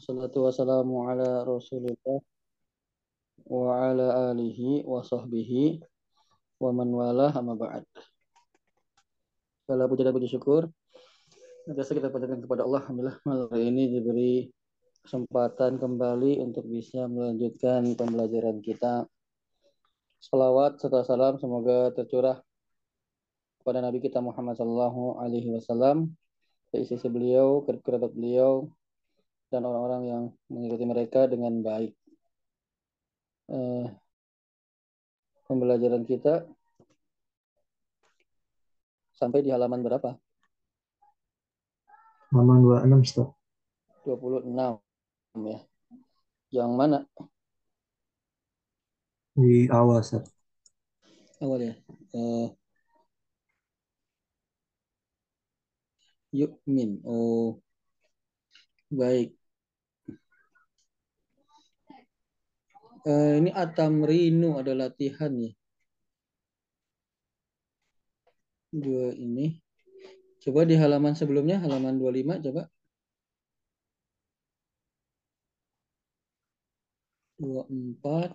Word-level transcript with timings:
Salatu 0.00 0.48
wassalamu 0.48 1.04
ala 1.04 1.44
rasulillah 1.44 2.24
wa 3.44 3.76
ala 3.76 4.32
alihi 4.32 4.88
wa 4.88 5.04
sahbihi 5.04 5.84
wa 6.56 6.72
man 6.72 6.88
wala 6.88 7.28
amma 7.36 7.52
ba'd. 7.52 7.84
Segala 9.68 9.84
puji 9.92 10.08
dan 10.08 10.16
puji 10.16 10.32
syukur 10.32 10.64
atas 11.68 11.92
kita 11.92 12.08
panjatkan 12.08 12.40
kepada 12.40 12.64
Allah. 12.64 12.88
Alhamdulillah 12.88 13.20
malam 13.28 13.52
ini 13.60 13.92
diberi 13.92 14.48
kesempatan 15.04 15.76
kembali 15.76 16.40
untuk 16.40 16.64
bisa 16.72 17.04
melanjutkan 17.04 17.92
pembelajaran 17.92 18.64
kita. 18.64 19.04
Salawat 20.24 20.80
serta 20.80 21.04
salam 21.04 21.36
semoga 21.36 21.92
tercurah 21.92 22.40
kepada 23.60 23.84
Nabi 23.84 24.00
kita 24.00 24.24
Muhammad 24.24 24.56
Sallallahu 24.56 25.20
Alaihi 25.20 25.52
Wasallam, 25.52 26.16
ke 26.72 26.80
beliau, 27.12 27.62
kerabat 27.62 28.10
beliau, 28.10 28.72
dan 29.52 29.68
orang-orang 29.68 30.02
yang 30.08 30.22
mengikuti 30.48 30.88
mereka 30.88 31.28
dengan 31.28 31.60
baik. 31.60 31.92
Eh, 33.52 33.84
pembelajaran 35.44 36.08
kita 36.08 36.48
sampai 39.12 39.44
di 39.44 39.52
halaman 39.52 39.84
berapa? 39.84 40.16
Halaman 42.32 42.64
26, 42.64 43.04
Ustaz. 43.04 43.28
26 44.08 44.80
ya. 45.44 45.60
Yang 46.48 46.70
mana? 46.72 46.98
Di 49.36 49.68
awal, 49.68 50.00
Ustaz. 50.00 50.32
Awal 51.44 51.60
ya. 51.60 51.74
Eh, 52.16 52.48
Yukmin. 56.32 57.04
Oh, 57.04 57.60
baik. 58.88 59.41
Uh, 63.02 63.34
ini 63.42 63.50
Atamrinu 63.50 64.62
ada 64.62 64.72
latihan 64.78 65.32
ya. 65.34 65.50
Dua 68.70 69.10
ini. 69.18 69.58
Coba 70.42 70.62
di 70.66 70.74
halaman 70.78 71.14
sebelumnya, 71.18 71.58
halaman 71.62 71.98
25 71.98 72.38
coba. 72.46 72.62
Dua 77.42 77.62
empat. 77.66 78.30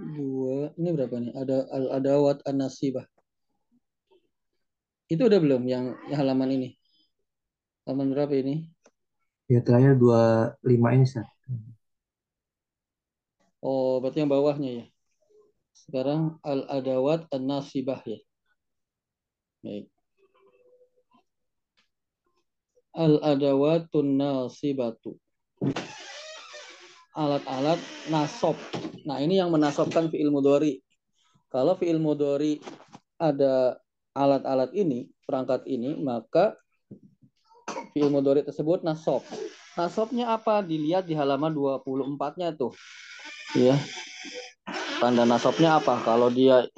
Dua, 0.00 0.72
ini 0.80 0.88
berapa 0.96 1.16
nih? 1.20 1.32
Ada 1.36 1.56
al-adawat 1.68 2.42
an-nasibah. 2.48 3.06
Itu 5.12 5.28
udah 5.28 5.40
belum 5.44 5.62
yang 5.68 5.84
halaman 6.16 6.50
ini? 6.56 6.68
Halaman 7.84 8.08
berapa 8.16 8.34
ini? 8.40 8.72
Ya 9.50 9.58
terakhir 9.62 9.98
25 9.98 10.94
ini, 10.94 11.04
Ustaz. 11.06 11.26
Oh, 13.62 14.02
berarti 14.02 14.22
yang 14.22 14.30
bawahnya 14.30 14.70
ya. 14.70 14.84
Sekarang 15.74 16.42
al-adawat 16.42 17.30
an-nasibah 17.30 18.02
ya. 18.02 18.18
Baik. 19.62 19.86
Al-adawatun 22.92 24.20
nasibatu. 24.20 25.16
Alat-alat 27.14 27.80
nasob. 28.10 28.58
Nah, 29.06 29.22
ini 29.22 29.38
yang 29.38 29.54
menasobkan 29.54 30.10
fi'il 30.10 30.28
mudori. 30.28 30.82
Kalau 31.48 31.78
fi'il 31.78 32.02
mudori 32.02 32.58
ada 33.16 33.78
alat-alat 34.12 34.74
ini, 34.74 35.08
perangkat 35.24 35.64
ini, 35.70 35.96
maka 36.02 36.58
fi'il 37.92 38.08
mudhari 38.08 38.42
tersebut 38.42 38.82
nasab. 38.86 39.22
Nasabnya 39.76 40.36
apa? 40.36 40.60
Dilihat 40.60 41.08
di 41.08 41.16
halaman 41.16 41.52
24-nya 41.56 42.52
tuh. 42.56 42.76
Ya. 43.56 43.76
Tanda 45.00 45.24
nasabnya 45.24 45.80
apa? 45.80 46.00
Kalau 46.04 46.28
dia 46.28 46.68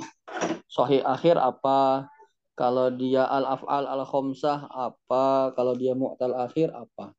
sahih 0.70 1.02
akhir 1.02 1.38
apa? 1.38 2.08
Kalau 2.54 2.86
dia 2.94 3.26
al-af'al 3.26 3.86
al-khamsah 3.90 4.70
apa? 4.70 5.50
Kalau 5.58 5.74
dia 5.74 5.98
mu'tal 5.98 6.38
akhir 6.38 6.70
apa? 6.70 7.14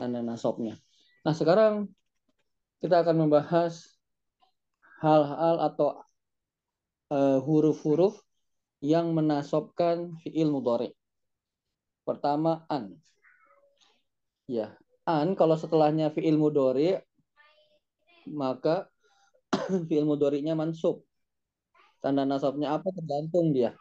Tanda 0.00 0.24
nasabnya. 0.24 0.80
Nah, 1.22 1.36
sekarang 1.36 1.92
kita 2.80 3.04
akan 3.04 3.28
membahas 3.28 4.00
hal-hal 5.04 5.56
atau 5.60 6.02
eh, 7.12 7.38
huruf-huruf 7.44 8.16
uh, 8.16 8.24
yang 8.82 9.14
menasobkan 9.14 10.18
fi'il 10.24 10.50
mudhari. 10.50 10.90
Pertama 12.02 12.66
an. 12.66 12.98
Ya, 14.50 14.74
an 15.06 15.38
kalau 15.38 15.54
setelahnya 15.54 16.10
fi'il 16.10 16.34
mudhari 16.34 16.98
maka 18.26 18.90
fi'il 19.88 20.06
mudhari'nya 20.06 20.54
mansub. 20.58 21.06
Tanda 22.02 22.26
nasabnya 22.26 22.74
apa 22.74 22.90
tergantung 22.90 23.54
dia. 23.54 23.78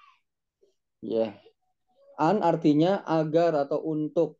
Ya. 1.02 1.34
An 2.22 2.46
artinya 2.46 3.02
agar 3.02 3.58
atau 3.66 3.82
untuk 3.82 4.38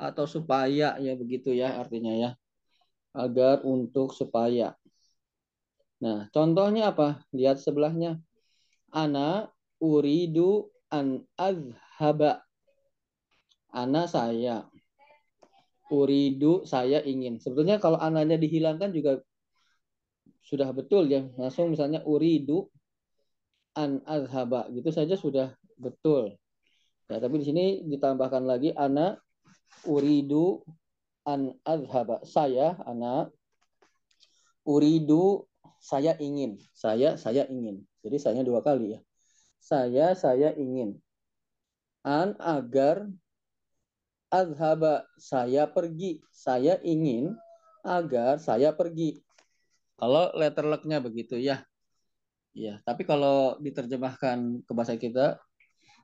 atau 0.00 0.24
supaya 0.24 0.96
ya 0.96 1.12
begitu 1.12 1.52
ya 1.52 1.76
artinya 1.76 2.16
ya. 2.16 2.30
Agar 3.12 3.60
untuk 3.68 4.16
supaya. 4.16 4.72
Nah, 6.00 6.30
contohnya 6.32 6.94
apa? 6.94 7.20
Lihat 7.36 7.60
sebelahnya. 7.60 8.16
Ana 8.88 9.52
uridu 9.76 10.72
an 10.88 11.28
azhaba 11.36 12.47
Ana 13.72 14.08
saya. 14.08 14.66
Uridu 15.88 16.68
saya 16.68 17.00
ingin. 17.00 17.40
Sebetulnya 17.40 17.80
kalau 17.80 17.96
ananya 17.96 18.36
dihilangkan 18.36 18.92
juga 18.92 19.24
sudah 20.44 20.68
betul 20.72 21.08
ya. 21.08 21.24
Langsung 21.36 21.72
misalnya 21.72 22.04
uridu 22.04 22.68
an 23.72 24.04
azhaba 24.04 24.68
gitu 24.72 24.92
saja 24.92 25.16
sudah 25.16 25.56
betul. 25.80 26.36
Ya, 27.08 27.20
tapi 27.20 27.40
di 27.40 27.46
sini 27.48 27.64
ditambahkan 27.88 28.44
lagi 28.44 28.72
ana 28.76 29.16
uridu 29.88 30.60
an 31.24 31.56
azhaba. 31.64 32.20
Saya 32.24 32.76
ana 32.84 33.32
uridu 34.68 35.48
saya 35.80 36.16
ingin. 36.20 36.60
Saya 36.76 37.16
saya 37.16 37.48
ingin. 37.48 37.84
Jadi 38.04 38.16
saya 38.20 38.40
dua 38.44 38.60
kali 38.60 38.96
ya. 38.96 39.00
Saya 39.60 40.12
saya 40.12 40.52
ingin. 40.52 41.00
An 42.04 42.36
agar 42.40 43.08
azhaba 44.28 45.04
saya 45.16 45.68
pergi. 45.68 46.20
Saya 46.32 46.80
ingin 46.84 47.36
agar 47.84 48.40
saya 48.40 48.72
pergi. 48.72 49.20
Kalau 49.98 50.30
letter 50.36 50.64
lucknya 50.64 51.02
begitu 51.02 51.36
ya. 51.40 51.64
Ya 52.56 52.80
tapi 52.82 53.04
kalau 53.04 53.60
diterjemahkan 53.60 54.64
ke 54.66 54.72
bahasa 54.74 54.98
kita 54.98 55.38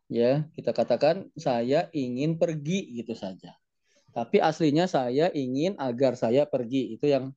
ya 0.07 0.45
kita 0.55 0.71
katakan 0.71 1.33
saya 1.35 1.89
ingin 1.91 2.37
pergi 2.37 2.91
gitu 3.01 3.17
saja. 3.17 3.57
Tapi 4.15 4.39
aslinya 4.39 4.87
saya 4.87 5.31
ingin 5.35 5.75
agar 5.81 6.15
saya 6.15 6.47
pergi. 6.47 6.95
Itu 6.95 7.11
yang 7.11 7.35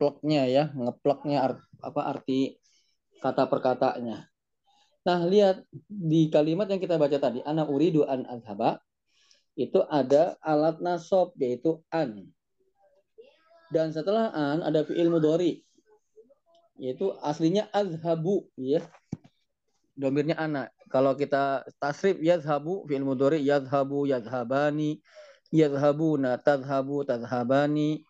pleknya 0.00 0.48
ya. 0.48 0.64
Ngepleknya 0.72 1.38
art, 1.44 1.58
apa 1.84 2.00
arti 2.08 2.56
kata 3.20 3.46
perkataannya. 3.46 4.18
Nah 5.02 5.18
lihat 5.26 5.66
di 5.86 6.30
kalimat 6.32 6.70
yang 6.70 6.80
kita 6.80 6.96
baca 6.96 7.18
tadi. 7.20 7.44
Anak 7.44 7.68
uridu 7.68 8.06
an 8.08 8.24
azhaba 8.24 8.80
itu 9.56 9.84
ada 9.92 10.40
alat 10.40 10.80
nasab 10.80 11.36
yaitu 11.36 11.80
an. 11.92 12.28
Dan 13.72 13.92
setelah 13.92 14.32
an 14.32 14.64
ada 14.64 14.84
fi'il 14.84 15.12
mudhari 15.12 15.64
yaitu 16.80 17.12
aslinya 17.20 17.68
azhabu 17.72 18.48
ya. 18.56 18.80
Domirnya 19.92 20.40
anak. 20.40 20.72
Kalau 20.88 21.12
kita 21.16 21.64
tasrif 21.76 22.20
yazhabu 22.20 22.84
fi'il 22.88 23.04
mudhari 23.04 23.44
yazhabu 23.44 24.08
yazhabani 24.08 25.04
yazhabuna 25.52 26.40
tadhabu 26.40 27.04
tadhabani 27.04 28.08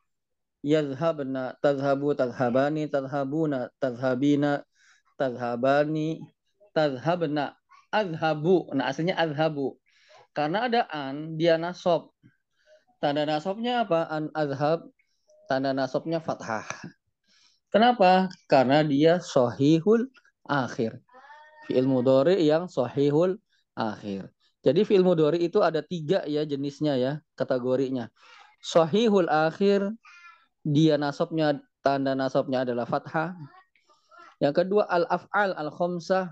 yazhabna 0.63 1.59
tadhabu 1.59 2.15
tadhabani 2.15 2.87
tadhabuna 2.87 3.67
tadhabina 3.83 4.63
tadhabani 5.19 6.23
tadhabna 6.71 7.59
azhabu. 7.91 8.71
Nah 8.79 8.87
aslinya 8.95 9.19
azhabu 9.19 9.82
karena 10.33 10.69
ada 10.69 10.89
an, 10.89 11.37
dia 11.37 11.61
nasab. 11.61 12.09
Tanda 13.01 13.29
nasabnya 13.29 13.85
apa? 13.85 14.09
An 14.09 14.33
azhab. 14.33 14.89
Tanda 15.49 15.77
nasabnya 15.77 16.25
fathah. 16.25 16.65
Kenapa? 17.73 18.33
Karena 18.49 18.81
dia 18.85 19.21
sahihul 19.21 20.09
akhir. 20.49 21.01
Fi'il 21.69 21.89
mudhari 21.89 22.41
yang 22.45 22.69
sahihul 22.69 23.37
akhir. 23.77 24.29
Jadi 24.63 24.81
fi'il 24.85 25.05
mudhari 25.05 25.45
itu 25.45 25.61
ada 25.61 25.81
tiga 25.81 26.23
ya 26.29 26.45
jenisnya 26.45 26.95
ya, 26.97 27.13
kategorinya. 27.37 28.09
Sahihul 28.63 29.27
akhir, 29.27 29.89
dia 30.63 30.95
nasabnya, 30.95 31.59
tanda 31.83 32.15
nasabnya 32.15 32.63
adalah 32.63 32.87
fathah. 32.87 33.35
Yang 34.39 34.65
kedua 34.65 34.87
al-af'al 34.87 35.55
al-khamsah, 35.59 36.31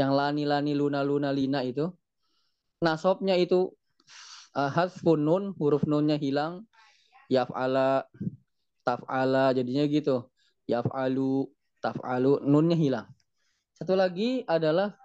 yang 0.00 0.12
lani-lani 0.16 0.72
luna-luna 0.76 1.32
lina 1.32 1.60
itu 1.64 1.88
nasabnya 2.80 3.34
itu 3.36 3.72
uh, 4.56 4.70
hasfun 4.72 5.24
huruf 5.56 5.84
nunnya 5.88 6.16
hilang, 6.20 6.64
yaf'ala, 7.32 8.04
taf'ala, 8.86 9.52
jadinya 9.56 9.84
gitu. 9.88 10.28
Yaf'alu, 10.66 11.46
taf'alu, 11.78 12.42
nunnya 12.42 12.74
hilang. 12.74 13.06
Satu 13.76 13.94
lagi 13.94 14.42
adalah 14.48 14.96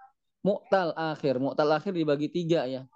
mu'tal 0.42 0.96
akhir. 0.96 1.38
Mu'tal 1.38 1.70
akhir 1.70 1.92
dibagi 1.94 2.32
tiga 2.32 2.66
ya. 2.66 2.88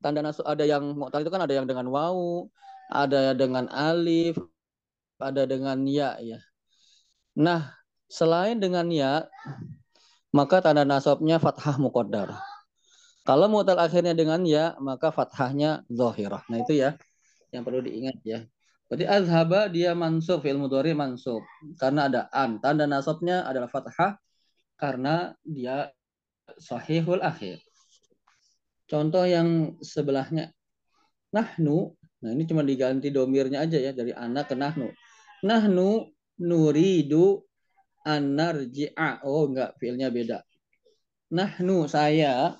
Tanda 0.00 0.24
nasab 0.24 0.48
ada 0.48 0.64
yang 0.64 0.96
mu'tal 0.96 1.26
itu 1.26 1.32
kan 1.32 1.44
ada 1.44 1.52
yang 1.52 1.66
dengan 1.68 1.90
wawu, 1.90 2.48
ada 2.88 3.36
dengan 3.36 3.68
alif, 3.68 4.38
ada 5.20 5.44
dengan 5.44 5.84
ya 5.84 6.16
ya. 6.22 6.40
Nah, 7.36 7.76
selain 8.08 8.56
dengan 8.58 8.88
ya, 8.88 9.28
maka 10.32 10.64
tanda 10.64 10.86
nasabnya 10.88 11.36
fathah 11.36 11.76
muqaddar. 11.76 12.49
Kalau 13.24 13.46
mu'tal 13.52 13.76
akhirnya 13.76 14.16
dengan 14.16 14.40
ya, 14.48 14.74
maka 14.80 15.12
fathahnya 15.12 15.84
zahirah. 15.92 16.40
Nah, 16.48 16.58
itu 16.64 16.76
ya 16.80 16.96
yang 17.52 17.66
perlu 17.66 17.84
diingat 17.84 18.16
ya. 18.24 18.46
Berarti 18.90 19.06
azhaba 19.06 19.70
dia 19.70 19.94
mansub, 19.94 20.42
ilmu 20.42 20.66
mudhari 20.66 20.96
mansub. 20.96 21.44
Karena 21.78 22.10
ada 22.10 22.26
an. 22.34 22.58
Tanda 22.58 22.90
nasabnya 22.90 23.46
adalah 23.46 23.70
fathah 23.70 24.18
karena 24.74 25.36
dia 25.46 25.94
sahihul 26.58 27.22
akhir. 27.22 27.62
Contoh 28.90 29.22
yang 29.22 29.78
sebelahnya 29.78 30.50
nahnu. 31.30 31.94
Nah, 32.20 32.30
ini 32.34 32.44
cuma 32.50 32.66
diganti 32.66 33.14
domirnya 33.14 33.62
aja 33.62 33.78
ya 33.78 33.94
dari 33.94 34.10
anak 34.10 34.50
ke 34.50 34.58
nahnu. 34.58 34.90
Nahnu 35.46 36.10
nuridu 36.42 37.46
anarji'a. 38.02 39.22
Oh, 39.22 39.46
enggak, 39.46 39.78
fiilnya 39.78 40.10
beda. 40.10 40.42
Nahnu 41.30 41.86
saya 41.86 42.58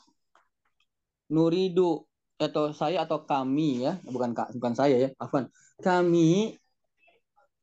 nuridu 1.30 2.04
atau 2.40 2.74
saya 2.74 3.06
atau 3.06 3.22
kami 3.22 3.86
ya, 3.86 3.96
bukan 4.04 4.34
bukan 4.34 4.74
saya 4.74 4.96
ya, 4.98 5.08
afan. 5.16 5.46
Kami 5.80 6.58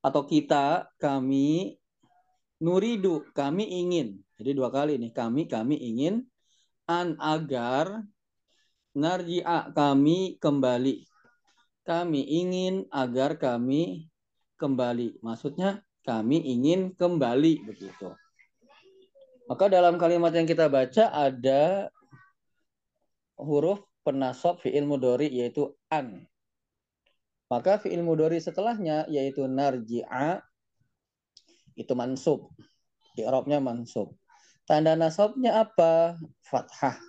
atau 0.01 0.23
kita, 0.23 0.87
kami 0.97 1.75
nuridu, 2.63 3.27
kami 3.35 3.67
ingin. 3.67 4.23
Jadi 4.37 4.51
dua 4.55 4.69
kali 4.71 4.95
nih, 5.01 5.11
kami 5.11 5.49
kami 5.49 5.75
ingin 5.75 6.23
an 6.87 7.19
agar 7.19 8.07
narji'a 8.95 9.75
kami 9.75 10.39
kembali. 10.39 11.05
Kami 11.83 12.21
ingin 12.23 12.87
agar 12.91 13.35
kami 13.35 14.07
kembali. 14.59 15.19
Maksudnya 15.23 15.83
kami 16.03 16.39
ingin 16.43 16.95
kembali 16.95 17.67
begitu. 17.67 18.11
Maka 19.47 19.71
dalam 19.71 19.95
kalimat 19.95 20.35
yang 20.35 20.43
kita 20.43 20.67
baca 20.67 21.07
ada 21.07 21.87
huruf 23.37 23.81
penasab 24.01 24.59
fi'il 24.59 24.85
mudori 24.89 25.29
yaitu 25.29 25.73
an. 25.93 26.25
Maka 27.47 27.79
fi'il 27.79 28.03
mudori 28.03 28.41
setelahnya 28.43 29.07
yaitu 29.07 29.47
narji'a 29.47 30.43
itu 31.77 31.93
mansub. 31.93 32.51
I'rabnya 33.17 33.61
mansub. 33.61 34.17
Tanda 34.67 34.99
nasabnya 34.99 35.63
apa? 35.63 36.19
Fathah. 36.43 36.99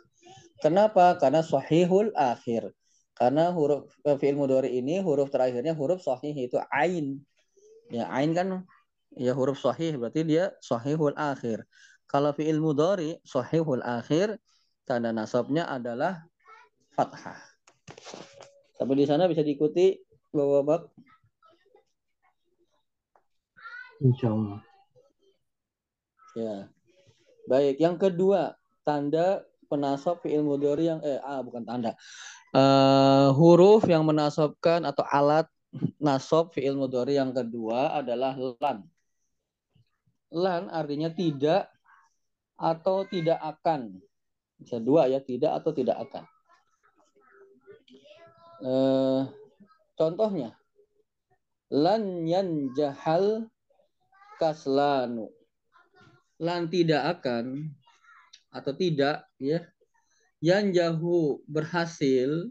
Kenapa? 0.62 1.19
Karena 1.19 1.42
sahihul 1.42 2.14
akhir. 2.14 2.70
Karena 3.19 3.50
huruf 3.50 3.90
eh, 4.06 4.14
fi'il 4.14 4.38
mudhari 4.38 4.78
ini 4.78 5.02
huruf 5.02 5.34
terakhirnya 5.34 5.75
huruf 5.75 5.98
sahih 6.06 6.30
itu 6.30 6.54
ain. 6.70 7.19
Ya, 7.90 8.06
ain 8.14 8.30
kan 8.30 8.62
ya 9.19 9.34
huruf 9.34 9.58
sahih 9.58 9.98
berarti 9.98 10.22
dia 10.22 10.54
sahihul 10.62 11.19
akhir. 11.19 11.66
Kalau 12.06 12.30
fi'il 12.30 12.62
mudhari 12.62 13.19
sahihul 13.26 13.82
akhir 13.82 14.38
tanda 14.88 15.12
nasabnya 15.12 15.69
adalah 15.69 16.25
fathah. 16.96 17.37
Sampai 18.81 18.96
di 18.96 19.05
sana 19.05 19.29
bisa 19.29 19.44
diikuti 19.44 20.08
Bapak-bapak. 20.29 20.93
Insya 24.05 24.29
Allah. 24.29 24.61
Ya. 26.37 26.56
Baik, 27.49 27.81
yang 27.81 27.96
kedua, 27.96 28.52
tanda 28.85 29.43
penasab 29.73 30.20
fi'il 30.20 30.44
mudhari 30.44 30.93
yang 30.93 31.00
eh 31.00 31.17
ah 31.25 31.40
bukan 31.40 31.64
tanda. 31.64 31.96
Uh, 32.52 33.32
huruf 33.37 33.88
yang 33.88 34.05
menasabkan 34.05 34.85
atau 34.85 35.05
alat 35.08 35.49
nasab 35.96 36.52
fi'il 36.52 36.76
mudhari 36.76 37.17
yang 37.17 37.32
kedua 37.32 37.96
adalah 37.96 38.37
lan. 38.61 38.85
Lan 40.29 40.69
artinya 40.69 41.08
tidak 41.08 41.73
atau 42.61 43.08
tidak 43.08 43.40
akan. 43.40 43.96
Bisa 44.58 44.82
dua 44.82 45.06
ya, 45.06 45.22
tidak 45.22 45.62
atau 45.62 45.70
tidak 45.70 45.96
akan. 46.02 46.25
Uh, 48.58 49.22
contohnya, 49.94 50.58
lan 51.70 52.26
yan 52.26 52.75
jahal 52.75 53.46
kaslanu. 54.43 55.31
Lan 56.38 56.70
tidak 56.70 57.19
akan 57.19 57.75
atau 58.50 58.72
tidak 58.75 59.26
ya. 59.38 59.62
Yang 60.38 60.64
jauh 60.78 61.43
berhasil 61.50 62.50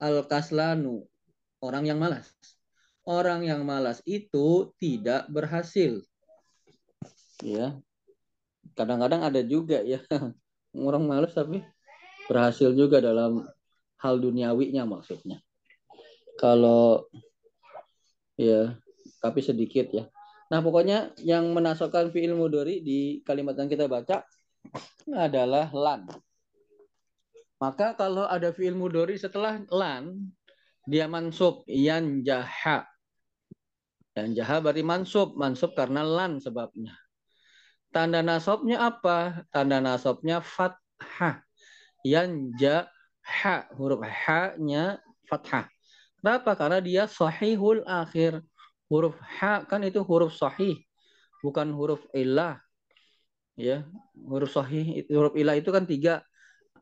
al 0.00 0.24
kaslanu. 0.28 1.04
Orang 1.60 1.88
yang 1.88 1.96
malas. 1.96 2.28
Orang 3.04 3.44
yang 3.44 3.64
malas 3.64 4.00
itu 4.04 4.72
tidak 4.80 5.28
berhasil. 5.32 6.00
Ya. 7.40 7.76
Kadang-kadang 8.76 9.24
ada 9.24 9.40
juga 9.44 9.80
ya 9.84 10.00
orang 10.74 11.04
malas 11.06 11.32
tapi 11.34 11.62
berhasil 12.26 12.74
juga 12.74 12.98
dalam 12.98 13.46
hal 14.02 14.14
duniawinya 14.18 14.84
maksudnya 14.84 15.38
kalau 16.36 17.06
ya 18.34 18.74
tapi 19.22 19.40
sedikit 19.40 19.88
ya 19.94 20.04
nah 20.50 20.60
pokoknya 20.60 21.14
yang 21.22 21.50
menasokkan 21.54 22.10
fi'il 22.10 22.36
mudori 22.36 22.82
di 22.84 23.22
kalimat 23.24 23.56
yang 23.56 23.70
kita 23.70 23.88
baca 23.88 24.26
adalah 25.12 25.68
lan. 25.72 26.08
Maka 27.60 27.96
kalau 27.96 28.26
ada 28.28 28.52
fi'il 28.52 28.76
mudori 28.76 29.16
setelah 29.16 29.62
lan, 29.72 30.32
dia 30.84 31.08
mansub 31.08 31.64
yan 31.68 32.24
jaha. 32.24 32.84
Yan 34.18 34.36
jaha 34.36 34.60
berarti 34.60 34.84
mansub. 34.84 35.36
Mansub 35.38 35.72
karena 35.72 36.04
lan 36.04 36.40
sebabnya. 36.42 36.92
Tanda 37.94 38.26
nasabnya 38.26 38.90
apa? 38.90 39.46
Tanda 39.54 39.78
nasabnya 39.78 40.42
fathah. 40.42 41.46
Yan 42.02 42.50
jaha. 42.58 43.70
Huruf 43.78 44.02
ha-nya 44.02 44.98
fathah. 45.30 45.70
Kenapa? 46.18 46.58
Karena 46.58 46.82
dia 46.82 47.06
sahihul 47.06 47.86
akhir. 47.86 48.42
Huruf 48.90 49.14
ha 49.38 49.62
kan 49.62 49.86
itu 49.86 50.02
huruf 50.02 50.34
sahih. 50.34 50.82
Bukan 51.40 51.70
huruf 51.70 52.02
ilah 52.10 52.58
ya 53.54 53.86
huruf 54.18 54.50
sahih 54.50 55.06
huruf 55.06 55.34
ilah 55.38 55.54
itu 55.54 55.70
kan 55.70 55.86
tiga 55.86 56.26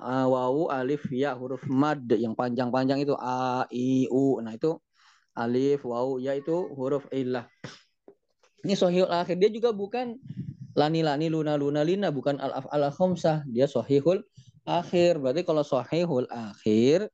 uh, 0.01 0.27
wawu 0.29 0.73
alif 0.73 1.05
ya 1.13 1.37
huruf 1.37 1.61
mad 1.69 2.01
yang 2.17 2.33
panjang-panjang 2.33 3.05
itu 3.05 3.13
a 3.17 3.69
i 3.69 4.09
u 4.09 4.41
nah 4.41 4.57
itu 4.57 4.81
alif 5.37 5.85
wawu 5.85 6.17
ya 6.17 6.33
itu 6.33 6.73
huruf 6.73 7.05
ilah 7.13 7.45
ini 8.65 8.73
sahihul 8.73 9.13
akhir 9.13 9.37
dia 9.37 9.53
juga 9.53 9.71
bukan 9.77 10.17
lani 10.73 11.01
lani 11.05 11.27
luna 11.29 11.55
luna 11.59 11.83
lina 11.85 12.09
bukan 12.09 12.41
al 12.41 12.53
af 12.63 12.67
al 12.73 12.89
khamsah 12.93 13.45
dia 13.49 13.69
sahihul 13.69 14.25
akhir 14.65 15.21
berarti 15.21 15.43
kalau 15.45 15.65
sahihul 15.67 16.29
akhir 16.31 17.11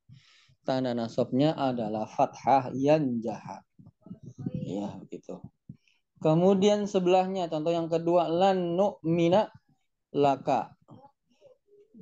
tanda 0.63 0.93
nasabnya 0.93 1.57
adalah 1.57 2.07
fathah 2.07 2.71
yang 2.77 3.19
jahat 3.25 3.65
ya 4.63 4.95
begitu 5.01 5.41
Kemudian 6.19 6.91
sebelahnya 6.91 7.47
contoh 7.47 7.71
yang 7.71 7.87
kedua 7.87 8.27
lan 8.27 8.75
nu'mina 8.75 9.47
laka. 10.19 10.75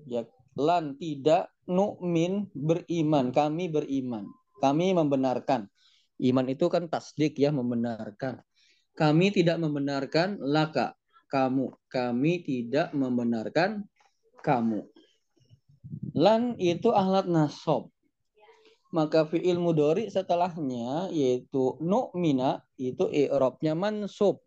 Ya, 0.08 0.24
lan 0.56 0.96
tidak 0.96 1.52
nu'min 1.68 2.48
beriman, 2.56 3.28
kami 3.28 3.68
beriman. 3.68 4.24
Kami 4.56 4.96
membenarkan. 4.96 5.68
Iman 6.16 6.48
itu 6.48 6.72
kan 6.72 6.88
tasdik 6.88 7.36
ya, 7.36 7.52
membenarkan. 7.52 8.40
Kami 8.96 9.28
tidak 9.36 9.60
membenarkan 9.60 10.40
laka, 10.40 10.96
kamu. 11.26 11.74
Kami 11.90 12.32
tidak 12.42 12.94
membenarkan 12.96 13.84
kamu. 14.40 14.86
Lan 16.16 16.56
itu 16.56 16.90
alat 16.90 17.28
nasob 17.28 17.92
maka 18.96 19.26
fi'il 19.26 19.60
mudori 19.60 20.08
setelahnya 20.08 21.12
yaitu 21.12 21.76
nu'mina 21.84 22.64
itu 22.80 23.10
i'rabnya 23.12 23.76
mansub. 23.76 24.40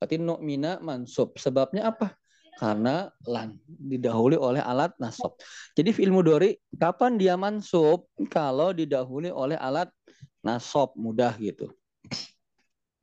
Berarti 0.00 0.18
nu'mina 0.18 0.82
mansub. 0.82 1.38
Sebabnya 1.38 1.94
apa? 1.94 2.18
Karena 2.56 3.12
lan 3.28 3.60
didahului 3.68 4.40
oleh 4.40 4.64
alat 4.64 4.96
nasab. 4.96 5.36
Jadi 5.76 5.92
fi'il 5.92 6.10
mudori 6.10 6.56
kapan 6.74 7.14
dia 7.20 7.36
mansub? 7.36 8.08
Kalau 8.32 8.72
didahului 8.72 9.30
oleh 9.30 9.60
alat 9.60 9.92
nasab 10.40 10.96
mudah 10.96 11.36
gitu. 11.36 11.68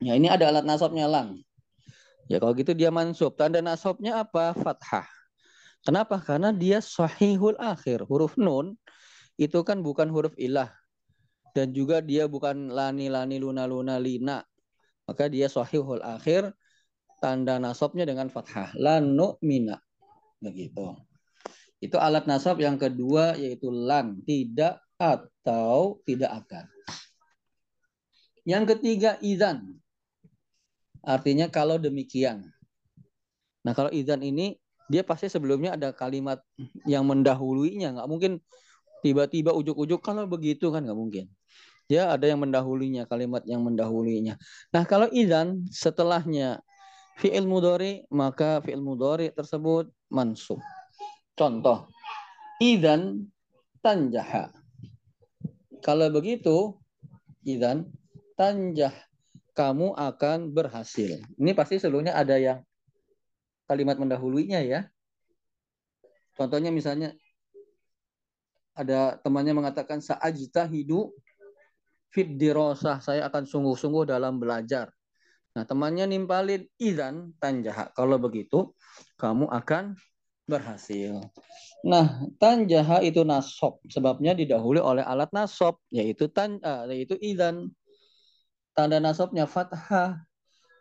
Ya 0.02 0.18
ini 0.18 0.26
ada 0.26 0.50
alat 0.50 0.66
nasabnya 0.66 1.06
lan. 1.06 1.40
Ya 2.28 2.40
kalau 2.40 2.56
gitu 2.56 2.72
dia 2.72 2.88
mansub. 2.88 3.36
Tanda 3.36 3.60
nasabnya 3.60 4.24
apa? 4.24 4.56
Fathah. 4.56 5.04
Kenapa? 5.84 6.16
Karena 6.16 6.48
dia 6.50 6.80
sahihul 6.80 7.60
akhir. 7.60 8.08
Huruf 8.08 8.40
nun 8.40 8.80
itu 9.36 9.60
kan 9.60 9.84
bukan 9.84 10.08
huruf 10.08 10.32
ilah. 10.40 10.72
Dan 11.52 11.70
juga 11.70 12.00
dia 12.00 12.26
bukan 12.26 12.72
lani 12.72 13.12
lani 13.12 13.36
luna 13.36 13.68
luna 13.68 14.00
lina. 14.00 14.40
Maka 15.04 15.28
dia 15.28 15.52
sahihul 15.52 16.00
akhir. 16.00 16.50
Tanda 17.20 17.60
nasabnya 17.60 18.08
dengan 18.08 18.32
fathah. 18.32 18.72
Lanu 18.76 19.36
mina. 19.44 19.76
Begitu. 20.40 20.96
Itu 21.80 22.00
alat 22.00 22.24
nasab 22.24 22.56
yang 22.64 22.80
kedua 22.80 23.36
yaitu 23.36 23.68
lan. 23.68 24.24
Tidak 24.24 24.96
atau 24.96 26.00
tidak 26.08 26.32
akan. 26.44 26.64
Yang 28.48 28.64
ketiga 28.76 29.20
izan. 29.20 29.83
Artinya 31.04 31.52
kalau 31.52 31.76
demikian. 31.76 32.48
Nah 33.64 33.72
kalau 33.76 33.92
izan 33.92 34.24
ini 34.24 34.56
dia 34.88 35.00
pasti 35.04 35.28
sebelumnya 35.28 35.76
ada 35.76 35.92
kalimat 35.92 36.40
yang 36.84 37.04
mendahuluinya. 37.08 37.96
Nggak 38.00 38.08
mungkin 38.08 38.32
tiba-tiba 39.04 39.52
ujuk-ujuk 39.52 40.00
kalau 40.00 40.24
begitu 40.24 40.72
kan 40.72 40.84
nggak 40.84 40.96
mungkin. 40.96 41.28
Ya 41.84 42.08
ada 42.08 42.24
yang 42.24 42.40
mendahulunya 42.40 43.04
kalimat 43.04 43.44
yang 43.44 43.60
mendahulunya. 43.60 44.40
Nah 44.72 44.88
kalau 44.88 45.08
izan 45.12 45.68
setelahnya 45.68 46.64
fi'il 47.20 47.44
mudori 47.44 48.08
maka 48.08 48.64
fi'il 48.64 48.80
mudori 48.80 49.28
tersebut 49.28 49.92
mansub. 50.08 50.60
Contoh, 51.36 51.90
izan 52.62 53.28
tanjaha. 53.84 54.48
Kalau 55.84 56.08
begitu, 56.08 56.80
izan 57.44 57.92
tanjah 58.40 58.94
kamu 59.54 59.94
akan 59.94 60.50
berhasil. 60.50 61.22
Ini 61.38 61.54
pasti 61.54 61.78
sebelumnya 61.78 62.18
ada 62.18 62.36
yang 62.36 62.58
kalimat 63.70 63.96
mendahulunya 63.96 64.60
ya. 64.60 64.80
Contohnya 66.34 66.74
misalnya 66.74 67.14
ada 68.74 69.16
temannya 69.22 69.54
mengatakan 69.54 70.02
saajta 70.02 70.66
hidu 70.66 71.14
fit 72.10 72.26
dirosah 72.34 72.98
saya 72.98 73.26
akan 73.30 73.46
sungguh-sungguh 73.46 74.10
dalam 74.10 74.42
belajar. 74.42 74.90
Nah, 75.54 75.62
temannya 75.62 76.10
nimpalin 76.10 76.66
idan 76.82 77.30
tanjaha. 77.38 77.94
Kalau 77.94 78.18
begitu, 78.18 78.74
kamu 79.14 79.46
akan 79.46 79.94
berhasil. 80.50 81.22
Nah, 81.86 82.26
tanjaha 82.42 83.06
itu 83.06 83.22
nasob. 83.22 83.78
Sebabnya 83.86 84.34
didahului 84.34 84.82
oleh 84.82 85.06
alat 85.06 85.30
nasob, 85.30 85.78
yaitu 85.94 86.26
tan, 86.26 86.58
uh, 86.58 86.90
yaitu 86.90 87.14
idan. 87.22 87.70
Tanda 88.74 88.98
nasobnya 88.98 89.46
fathah. 89.46 90.20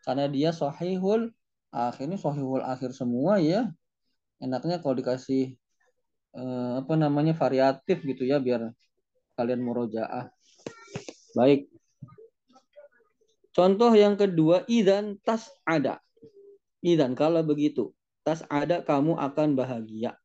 Karena 0.03 0.27
dia 0.27 0.51
sahihul 0.51 1.31
akhirnya 1.71 2.19
sohihul 2.19 2.65
akhir 2.65 2.91
semua 2.91 3.39
ya. 3.39 3.71
Enaknya 4.43 4.83
kalau 4.83 4.99
dikasih 4.99 5.55
eh, 6.35 6.71
apa 6.81 6.93
namanya 6.99 7.31
variatif 7.31 8.03
gitu 8.03 8.27
ya 8.27 8.41
biar 8.41 8.73
kalian 9.39 9.61
murojaah. 9.63 10.27
Baik. 11.37 11.71
Contoh 13.53 13.93
yang 13.93 14.17
kedua 14.17 14.65
idan 14.65 15.21
tas 15.21 15.53
ada. 15.63 16.01
Idan 16.83 17.13
kalau 17.13 17.45
begitu 17.45 17.93
tas 18.25 18.41
ada 18.49 18.81
kamu 18.81 19.15
akan 19.15 19.53
bahagia. 19.53 20.17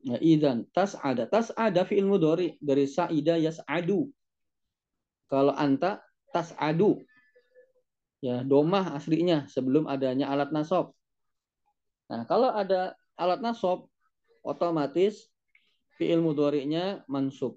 Ya, 0.00 0.16
idan 0.18 0.66
tas 0.74 0.98
ada. 1.00 1.24
Tas 1.30 1.52
ada 1.54 1.86
fi'il 1.86 2.08
mudori 2.08 2.56
dari 2.58 2.88
saida 2.88 3.36
yas'adu. 3.36 4.08
Kalau 5.30 5.54
anta 5.54 6.02
tas 6.30 6.54
adu 6.56 7.02
ya 8.20 8.44
domah 8.44 8.96
aslinya 8.96 9.48
sebelum 9.48 9.88
adanya 9.88 10.28
alat 10.28 10.52
nasab. 10.52 10.92
Nah, 12.12 12.26
kalau 12.28 12.52
ada 12.52 12.94
alat 13.16 13.40
nasab 13.40 13.88
otomatis 14.44 15.28
fi'il 15.96 16.20
mudhari'nya 16.20 17.04
mansub. 17.08 17.56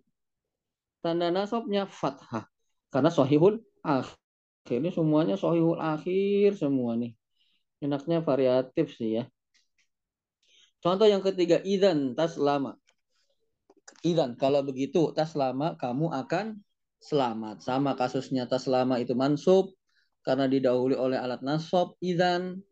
Tanda 1.04 1.32
nasabnya 1.32 1.84
fathah 1.84 2.48
karena 2.88 3.12
sahihul 3.12 3.60
akhir. 3.84 4.16
Ini 4.72 4.96
semuanya 4.96 5.36
sahihul 5.36 5.80
akhir 5.80 6.56
semua 6.56 6.96
nih. 6.96 7.12
Enaknya 7.84 8.24
variatif 8.24 8.96
sih 8.96 9.20
ya. 9.20 9.24
Contoh 10.80 11.08
yang 11.08 11.20
ketiga, 11.20 11.60
idan 11.64 12.16
tas 12.16 12.40
lama. 12.40 12.80
Idan, 14.04 14.40
kalau 14.40 14.64
begitu 14.64 15.12
tas 15.12 15.36
lama 15.36 15.76
kamu 15.76 16.12
akan 16.12 16.64
selamat. 17.04 17.60
Sama 17.60 18.00
kasusnya 18.00 18.48
tas 18.48 18.66
lama 18.72 18.96
itu 18.98 19.12
mansub, 19.14 19.76
karena 20.24 20.48
didahului 20.48 20.96
oleh 20.96 21.20
alat 21.20 21.44
nasab 21.44 22.00
idan 22.00 22.64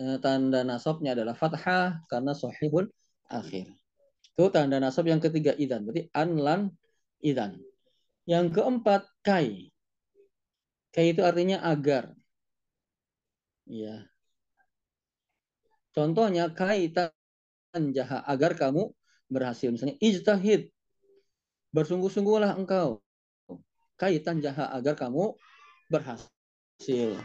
eh, 0.00 0.16
tanda 0.24 0.64
nasabnya 0.64 1.12
adalah 1.12 1.36
fathah 1.36 2.00
karena 2.08 2.32
sahihul 2.32 2.88
akhir. 3.28 3.68
Itu 4.34 4.48
tanda 4.48 4.80
nasab 4.80 5.04
yang 5.04 5.20
ketiga 5.20 5.52
idan. 5.60 5.84
Berarti 5.84 6.08
anlan 6.16 6.72
idan. 7.20 7.60
Yang 8.24 8.56
keempat 8.56 9.04
kai. 9.20 9.68
Kai 10.90 11.12
itu 11.12 11.20
artinya 11.20 11.60
agar. 11.60 12.16
Ya. 13.68 14.08
Contohnya 15.92 16.48
kai 16.50 16.88
tanjaha 16.88 18.24
agar 18.24 18.56
kamu 18.56 18.90
berhasil. 19.28 19.68
Misalnya 19.68 20.00
ijtahid. 20.00 20.72
Bersungguh-sungguhlah 21.70 22.56
engkau. 22.58 22.98
Kaitan 24.00 24.40
jaha 24.40 24.72
agar 24.72 24.96
kamu 24.96 25.36
berhasil. 25.92 27.20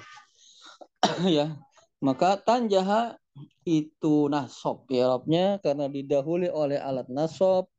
ya. 1.24 1.56
Maka 2.04 2.36
tanjaha 2.36 3.16
itu 3.64 4.28
nasob 4.28 4.84
ya 4.92 5.08
Robnya 5.16 5.58
karena 5.64 5.88
didahului 5.88 6.52
oleh 6.52 6.76
alat 6.76 7.08
nasob 7.08 7.72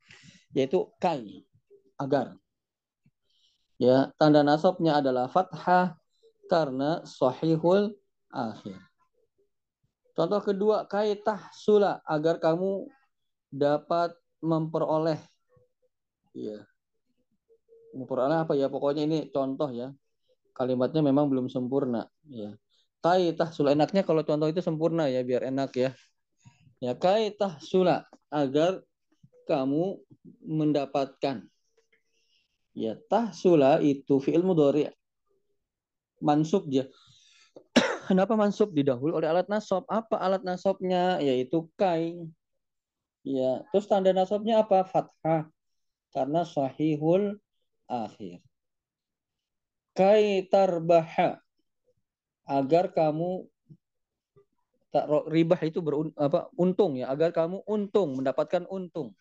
yaitu 0.57 0.89
kai 0.97 1.45
agar. 2.01 2.41
Ya, 3.77 4.09
tanda 4.17 4.41
nasobnya 4.41 5.05
adalah 5.05 5.29
fathah 5.29 6.01
karena 6.49 7.05
sahihul 7.05 7.93
akhir. 8.33 8.81
Contoh 10.17 10.41
kedua, 10.41 10.89
kaitah 10.89 11.53
sula 11.53 12.01
agar 12.09 12.41
kamu 12.41 12.89
dapat 13.53 14.17
memperoleh 14.41 15.21
ya. 16.33 16.65
Memperoleh 17.97 18.45
apa 18.45 18.53
ya? 18.53 18.69
Pokoknya 18.69 19.09
ini 19.09 19.33
contoh 19.33 19.73
ya. 19.73 19.89
Kalimatnya 20.53 21.01
memang 21.01 21.33
belum 21.33 21.49
sempurna 21.49 22.05
ya. 22.29 22.53
Kaitah 23.01 23.53
sula 23.53 23.73
enaknya 23.73 24.05
kalau 24.05 24.25
contoh 24.25 24.49
itu 24.49 24.61
sempurna 24.61 25.09
ya 25.09 25.25
biar 25.25 25.49
enak 25.49 25.73
ya. 25.77 25.91
Ya 26.81 26.93
kaitah 26.93 27.57
sula 27.61 28.05
agar 28.29 28.85
kamu 29.49 30.01
mendapatkan. 30.45 31.49
Ya 32.77 32.93
tahsula 33.09 33.81
itu 33.81 34.21
fi'il 34.21 34.45
mudhari. 34.45 34.93
Mansub 36.21 36.69
ya 36.73 36.89
kenapa 38.09 38.37
mansub? 38.37 38.73
Didahului 38.73 39.15
oleh 39.17 39.29
alat 39.29 39.49
nasab. 39.49 39.85
Apa 39.89 40.21
alat 40.21 40.43
nasabnya? 40.45 41.21
Yaitu 41.25 41.69
kai. 41.81 42.17
Ya 43.27 43.65
terus 43.73 43.89
tanda 43.89 44.13
nasabnya 44.13 44.63
apa? 44.63 44.85
Fathah. 44.87 45.49
Karena 46.15 46.45
sahihul 46.47 47.37
akhir. 47.89 48.43
Kai 49.97 50.45
tarbaha 50.53 51.41
agar 52.47 52.93
kamu 52.93 53.49
tak 54.93 55.09
ribah 55.29 55.61
itu 55.65 55.81
berun, 55.81 56.13
apa 56.15 56.53
untung 56.57 57.01
ya 57.01 57.11
agar 57.11 57.33
kamu 57.33 57.65
untung 57.65 58.21
mendapatkan 58.21 58.69
untung. 58.69 59.17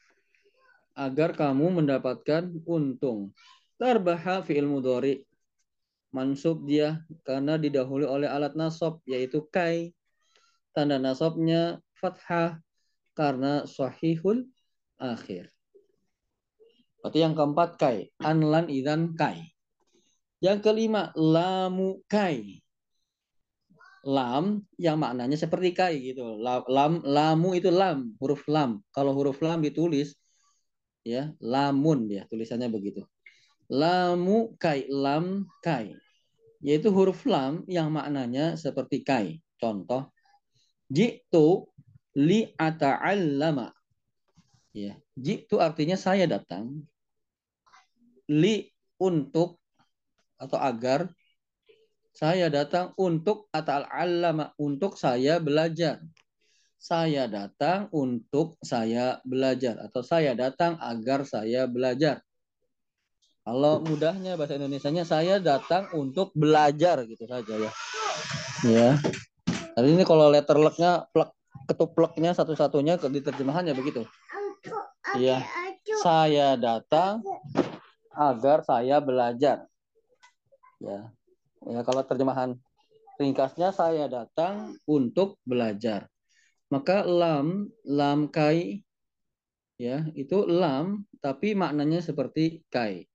Agar 0.96 1.36
kamu 1.36 1.82
mendapatkan 1.84 2.52
untung. 2.64 3.36
Tarbaha 3.76 4.40
fi'il 4.44 4.64
mudhari 4.68 5.28
mansub 6.16 6.64
dia 6.64 7.04
karena 7.28 7.60
didahului 7.60 8.08
oleh 8.08 8.32
alat 8.32 8.56
nasab 8.56 9.04
yaitu 9.04 9.44
kai 9.52 9.92
tanda 10.72 10.96
nasabnya 10.96 11.84
fathah 12.00 12.64
karena 13.12 13.68
sahihul 13.68 14.48
akhir 14.96 15.55
Berarti 17.06 17.22
yang 17.22 17.38
keempat 17.38 17.78
kai 17.78 18.10
anlan 18.18 18.66
idan 18.66 19.14
kai 19.14 19.56
yang 20.44 20.60
kelima, 20.60 21.10
lamu 21.16 22.06
kai. 22.06 22.62
Lam 24.06 24.62
yang 24.78 25.02
maknanya 25.02 25.34
seperti 25.34 25.74
kai 25.74 25.98
gitu. 26.14 26.38
Lam, 26.38 27.02
lamu 27.02 27.58
itu 27.58 27.74
lam, 27.74 28.14
huruf 28.22 28.46
lam. 28.46 28.86
Kalau 28.94 29.18
huruf 29.18 29.42
lam 29.42 29.66
ditulis 29.66 30.14
ya, 31.02 31.34
lamun 31.42 32.06
ya, 32.06 32.30
tulisannya 32.30 32.70
begitu. 32.70 33.02
Lamu 33.66 34.54
kai, 34.62 34.86
lam 34.86 35.50
kai. 35.66 35.98
Yaitu 36.62 36.94
huruf 36.94 37.26
lam 37.26 37.66
yang 37.66 37.90
maknanya 37.90 38.54
seperti 38.54 39.02
kai. 39.02 39.42
Contoh, 39.58 40.14
jitu 40.86 41.66
li 42.14 42.54
ata'allama. 42.54 43.74
Ya, 44.78 45.02
jitu 45.18 45.58
artinya 45.58 45.98
saya 45.98 46.30
datang. 46.30 46.86
Li 48.32 48.66
untuk 49.02 49.62
atau 50.36 50.60
agar 50.60 51.08
saya 52.16 52.48
datang 52.48 52.96
untuk 52.96 53.52
atal 53.52 53.84
alama 53.92 54.56
untuk 54.56 54.96
saya 54.96 55.36
belajar. 55.44 56.00
Saya 56.80 57.28
datang 57.28 57.92
untuk 57.92 58.56
saya 58.64 59.20
belajar 59.28 59.82
atau 59.84 60.00
saya 60.06 60.32
datang 60.32 60.80
agar 60.80 61.28
saya 61.28 61.68
belajar. 61.68 62.24
Kalau 63.46 63.84
mudahnya 63.84 64.40
bahasa 64.40 64.58
Indonesia-nya 64.58 65.04
saya 65.06 65.38
datang 65.44 65.92
untuk 65.94 66.32
belajar 66.34 67.04
gitu 67.06 67.28
saja 67.28 67.54
ya. 67.58 67.72
Ya. 68.64 68.90
Tapi 69.76 69.88
ini 69.92 70.08
kalau 70.08 70.32
letter 70.32 70.56
luck-nya 70.56 71.06
plek 71.12 71.36
ketupleknya 71.68 72.32
satu-satunya 72.32 72.96
di 73.12 73.20
terjemahannya 73.20 73.76
begitu. 73.76 74.08
Iya. 75.20 75.44
Saya 76.02 76.56
datang 76.56 77.22
agar 78.16 78.64
saya 78.64 79.04
belajar. 79.04 79.68
Ya. 80.80 81.12
Ya 81.66 81.82
kalau 81.84 82.02
terjemahan 82.08 82.56
ringkasnya 83.20 83.76
saya 83.76 84.08
datang 84.08 84.76
untuk 84.88 85.40
belajar. 85.44 86.08
Maka 86.72 87.06
lam 87.06 87.70
lam 87.86 88.28
kai 88.32 88.82
ya, 89.78 90.08
itu 90.18 90.48
lam 90.48 91.06
tapi 91.22 91.54
maknanya 91.54 92.02
seperti 92.02 92.64
kai. 92.72 93.06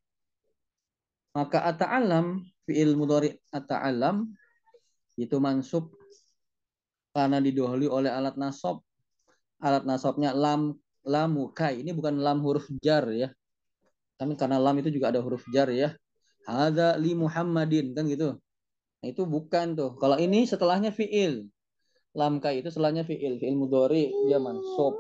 Maka 1.31 1.63
ata'alam 1.71 2.43
fi'il 2.67 2.99
mudhari 2.99 3.39
ata'alam 3.55 4.27
itu 5.15 5.37
mansub 5.39 5.95
karena 7.15 7.39
didahului 7.39 7.87
oleh 7.91 8.11
alat 8.11 8.35
nasab. 8.35 8.83
Alat 9.63 9.85
nasabnya 9.87 10.35
lam 10.35 10.75
lamu 11.07 11.53
kai. 11.55 11.85
Ini 11.85 11.95
bukan 11.95 12.19
lam 12.19 12.43
huruf 12.43 12.67
jar 12.83 13.07
ya. 13.13 13.31
Kan 14.21 14.29
karena 14.37 14.61
lam 14.61 14.77
itu 14.77 14.93
juga 14.93 15.09
ada 15.09 15.25
huruf 15.25 15.41
jar 15.49 15.73
ya. 15.73 15.97
Ada 16.45 17.01
li 17.01 17.17
Muhammadin 17.17 17.97
kan 17.97 18.05
gitu. 18.05 18.37
Nah, 19.01 19.07
itu 19.09 19.25
bukan 19.25 19.73
tuh. 19.73 19.97
Kalau 19.97 20.21
ini 20.21 20.45
setelahnya 20.45 20.93
fiil. 20.93 21.49
Lam 22.13 22.37
kai 22.37 22.61
itu 22.61 22.69
setelahnya 22.69 23.09
fiil. 23.09 23.41
Fiil 23.41 23.57
mudhari 23.57 24.13
dia 24.29 24.37
mansub. 24.37 24.93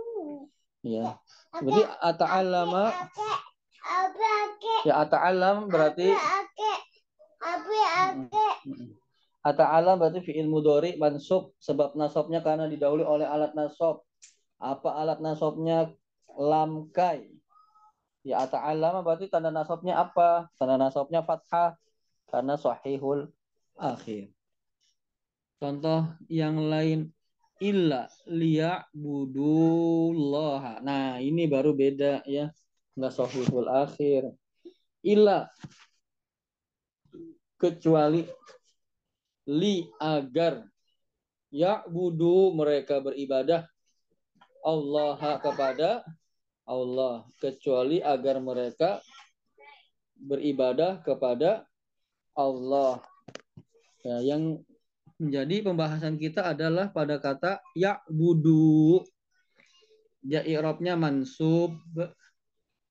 Ya. 0.80 1.20
Berarti 1.52 1.84
ata'allama 2.00 2.88
Ya 4.88 5.04
ata'allam 5.04 5.68
berarti 5.68 6.08
Ata'allam 9.40 9.96
berarti 10.00 10.20
fi'il 10.24 10.48
mudhari 10.48 10.96
mansub 10.96 11.52
sebab 11.60 11.96
nasabnya 11.96 12.40
karena 12.40 12.68
didahului 12.68 13.04
oleh 13.04 13.28
alat 13.28 13.52
nasab. 13.52 14.00
Apa 14.60 14.96
alat 15.00 15.20
nasabnya? 15.20 15.92
Lam 16.36 16.88
kai. 16.92 17.39
Ya 18.20 18.44
ata'allam 18.44 19.00
berarti 19.04 19.28
tanda 19.32 19.48
nasabnya 19.48 19.96
apa? 20.00 20.48
Tanda 20.60 20.76
nasabnya 20.76 21.24
fathah 21.24 21.72
karena 22.28 22.56
sahihul 22.60 23.32
akhir. 23.80 24.28
Contoh 25.60 26.08
yang 26.28 26.68
lain 26.68 27.12
illa 27.60 28.08
liya'budullah. 28.28 30.80
Nah, 30.80 31.20
ini 31.20 31.46
baru 31.48 31.72
beda 31.76 32.22
ya 32.24 32.52
nggak 33.00 33.16
sahihul 33.16 33.70
akhir 33.70 34.28
ila 35.00 35.48
kecuali 37.56 38.28
li 39.48 39.88
agar 39.96 40.68
ya 41.48 41.80
budu 41.88 42.52
mereka 42.52 43.00
beribadah 43.00 43.64
Allah 44.60 45.40
kepada 45.40 46.04
Allah 46.70 47.26
kecuali 47.42 47.98
agar 47.98 48.38
mereka 48.38 49.02
beribadah 50.14 51.02
kepada 51.02 51.66
Allah 52.38 53.02
ya, 54.06 54.22
yang 54.22 54.62
menjadi 55.18 55.66
pembahasan 55.66 56.14
kita 56.14 56.54
adalah 56.54 56.94
pada 56.94 57.18
kata 57.18 57.58
ya 57.74 57.98
budu 58.06 59.02
ya 60.22 60.46
i'rabnya 60.46 60.94
mansub 60.94 61.74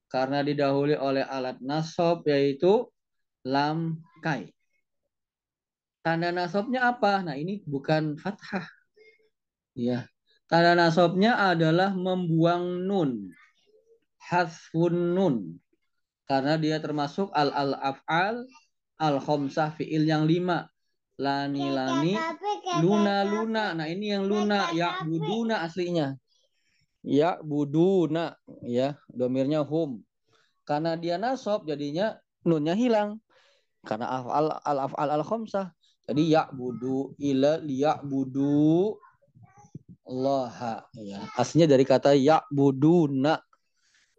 karena 0.09 0.41
didahului 0.41 0.97
oleh 0.97 1.23
alat 1.23 1.61
nasab 1.61 2.25
yaitu 2.25 2.89
lam 3.45 4.01
kai. 4.19 4.51
Tanda 6.01 6.33
nasabnya 6.33 6.89
apa? 6.95 7.21
Nah, 7.21 7.35
ini 7.37 7.61
bukan 7.67 8.17
fathah. 8.17 8.65
Ya. 9.77 10.09
Tanda 10.49 10.73
nasabnya 10.73 11.37
adalah 11.37 11.93
membuang 11.93 12.89
nun. 12.89 13.29
Hasfun 14.29 15.17
nun. 15.17 15.57
Karena 16.29 16.61
dia 16.61 16.77
termasuk 16.77 17.33
al-al-af'al 17.33 18.45
al-khamsah 19.01 19.73
fi'il 19.73 20.05
yang 20.05 20.29
lima. 20.29 20.69
Lani-lani, 21.19 22.15
luna-luna. 22.79 23.75
Nah, 23.75 23.87
ini 23.89 24.13
yang 24.13 24.23
luna. 24.29 24.71
Ya 24.71 25.01
buduna 25.03 25.65
aslinya. 25.67 26.15
Ya 27.03 27.39
buduna 27.43 28.35
ya 28.63 28.95
domirnya 29.07 29.63
hum. 29.63 30.03
Karena 30.67 30.99
dia 30.99 31.17
nasab 31.17 31.65
jadinya 31.65 32.19
nunnya 32.45 32.77
hilang. 32.77 33.19
Karena 33.83 34.19
afal 34.19 34.53
al 34.63 34.77
afal 34.85 35.09
al 35.09 35.23
khamsah. 35.25 35.71
Jadi 36.05 36.33
ya 36.33 36.49
budu 36.51 37.13
ila 37.21 37.61
liya 37.61 38.01
budu 38.01 38.97
Allah 40.09 40.81
ya 40.97 41.21
aslinya 41.37 41.69
dari 41.69 41.85
kata 41.85 42.17
ya 42.17 42.41
buduna 42.49 43.37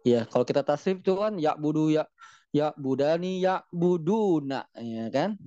ya 0.07 0.25
kalau 0.29 0.45
kita 0.47 0.61
tasrif 0.65 0.99
itu 1.01 1.13
kan 1.17 1.37
ya 1.37 1.53
budu 1.55 1.93
ya 1.93 2.03
ya 2.51 2.75
budani 2.75 3.39
ya 3.39 3.63
buduna 3.71 4.67
ya 4.75 5.07
kan 5.13 5.39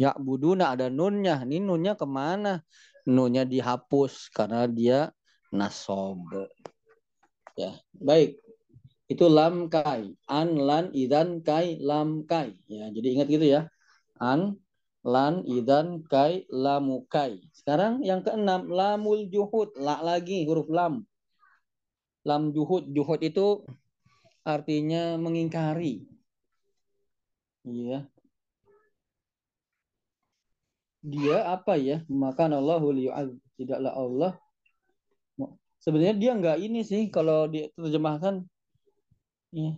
ya 0.00 0.14
buduna 0.18 0.74
ada 0.74 0.90
nunnya 0.90 1.44
ini 1.46 1.62
nunnya 1.62 1.94
ke 1.94 2.06
mana 2.08 2.62
nunnya 3.06 3.46
dihapus 3.48 4.28
karena 4.34 4.68
dia 4.68 5.12
nasob 5.54 6.28
Ya, 7.58 7.74
baik. 7.90 8.38
Itu 9.10 9.26
lam 9.26 9.66
kai. 9.66 10.14
An, 10.30 10.54
lan, 10.62 10.94
idan, 10.94 11.42
kai, 11.42 11.74
lam, 11.82 12.22
kai. 12.22 12.54
Ya, 12.70 12.86
jadi 12.94 13.18
ingat 13.18 13.26
gitu 13.34 13.46
ya. 13.50 13.66
An, 14.22 14.62
lan, 15.02 15.42
idan, 15.42 16.06
kai, 16.06 16.46
lamu, 16.54 17.02
kai. 17.10 17.42
Sekarang 17.50 17.98
yang 18.06 18.22
keenam, 18.22 18.70
lamul 18.70 19.26
juhud. 19.26 19.74
La 19.74 19.98
lagi, 20.06 20.46
huruf 20.46 20.70
lam. 20.70 21.02
Lam 22.22 22.54
juhud. 22.54 22.94
Juhud 22.94 23.18
itu 23.26 23.66
artinya 24.48 25.20
mengingkari. 25.20 26.08
Iya. 27.68 28.08
Dia 31.04 31.36
apa 31.52 31.76
ya? 31.76 32.00
Maka 32.08 32.48
Allah 32.48 32.80
tidaklah 33.60 33.92
Allah. 33.92 34.32
Sebenarnya 35.78 36.16
dia 36.16 36.32
nggak 36.34 36.58
ini 36.64 36.80
sih 36.82 37.12
kalau 37.12 37.46
diterjemahkan. 37.46 38.42
Ya, 39.48 39.72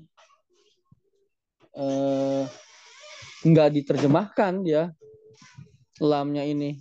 eh, 1.79 2.43
nggak 3.47 3.69
diterjemahkan 3.79 4.53
dia 4.67 4.91
lamnya 6.01 6.43
ini. 6.43 6.81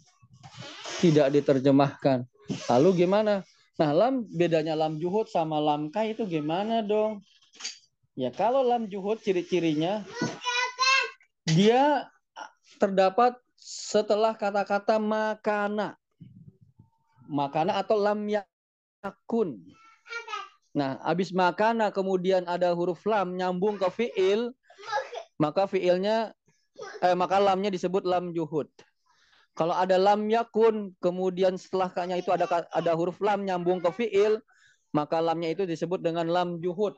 Tidak 1.03 1.29
diterjemahkan. 1.29 2.25
Lalu 2.71 3.05
gimana? 3.05 3.45
Nah 3.79 3.91
lam 3.95 4.27
bedanya 4.27 4.75
lam 4.75 4.99
juhud 4.99 5.29
sama 5.31 5.61
lam 5.61 5.87
kai 5.93 6.11
itu 6.11 6.27
gimana 6.27 6.83
dong 6.83 7.23
ya 8.19 8.29
kalau 8.35 8.67
lam 8.67 8.91
juhud 8.91 9.23
ciri-cirinya 9.23 10.03
dia 11.47 12.11
terdapat 12.75 13.39
setelah 13.55 14.35
kata-kata 14.35 14.99
makana 14.99 15.95
makana 17.29 17.77
atau 17.79 17.95
lam 17.95 18.25
ya 18.25 18.43
akun. 19.05 19.61
Nah, 20.73 20.97
habis 21.05 21.29
makana 21.31 21.93
kemudian 21.93 22.45
ada 22.49 22.73
huruf 22.73 23.05
lam 23.05 23.37
nyambung 23.37 23.77
ke 23.77 23.89
fiil, 23.93 24.51
maka 25.37 25.69
fiilnya 25.69 26.33
eh 27.05 27.15
maka 27.15 27.37
lamnya 27.37 27.69
disebut 27.69 28.03
lam 28.03 28.33
juhud. 28.33 28.67
Kalau 29.57 29.75
ada 29.75 29.99
lam 29.99 30.29
yakun, 30.29 30.95
kemudian 31.03 31.59
setelah 31.59 31.91
kanya 31.91 32.15
itu 32.21 32.31
ada 32.31 32.47
ada 32.71 32.91
huruf 32.95 33.19
lam 33.19 33.43
nyambung 33.43 33.81
ke 33.81 33.91
fiil, 33.91 34.39
maka 34.93 35.19
lamnya 35.19 35.53
itu 35.53 35.63
disebut 35.65 35.99
dengan 36.01 36.29
lam 36.29 36.61
juhud. 36.61 36.95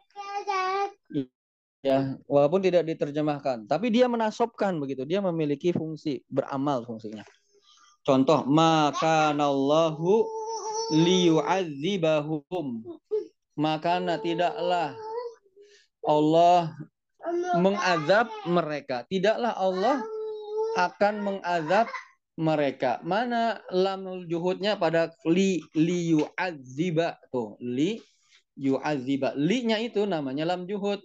Ya, 1.82 2.14
walaupun 2.30 2.62
tidak 2.62 2.86
diterjemahkan, 2.86 3.66
tapi 3.66 3.90
dia 3.90 4.06
menasobkan 4.06 4.78
begitu, 4.78 5.02
dia 5.02 5.18
memiliki 5.18 5.74
fungsi 5.74 6.22
beramal 6.30 6.86
fungsinya. 6.86 7.26
Contoh, 8.06 8.46
maka 8.46 9.34
nallahu 9.34 10.26
liyu'adzibahum. 10.94 12.86
Maka 13.58 13.98
tidaklah 14.22 14.94
Allah 16.06 16.74
mengazab 17.58 18.30
mereka. 18.46 19.06
Tidaklah 19.10 19.54
Allah 19.58 20.06
akan 20.78 21.14
mengazab 21.22 21.90
mereka. 22.38 23.02
Mana 23.06 23.62
lam 23.70 24.26
juhudnya 24.26 24.78
pada 24.78 25.14
li 25.30 25.62
li 25.78 26.14
yu'adziba 26.18 27.22
tuh. 27.30 27.58
Li 27.62 28.02
yu'adziba. 28.58 29.38
Li 29.38 29.66
nya 29.66 29.78
itu 29.78 30.06
namanya 30.10 30.46
lam 30.46 30.66
juhud 30.66 31.02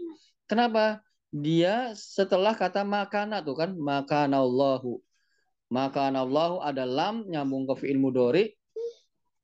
kenapa 0.46 1.02
dia 1.34 1.92
setelah 1.94 2.54
kata 2.54 2.86
makana 2.86 3.42
tuh 3.44 3.58
kan 3.58 3.70
makana 3.76 4.40
Allahu 4.40 5.02
makana 5.68 6.22
Allahu 6.22 6.62
ada 6.62 6.86
lam 6.86 7.26
nyambung 7.26 7.66
ke 7.66 7.84
fi'il 7.84 7.98
mudori 7.98 8.56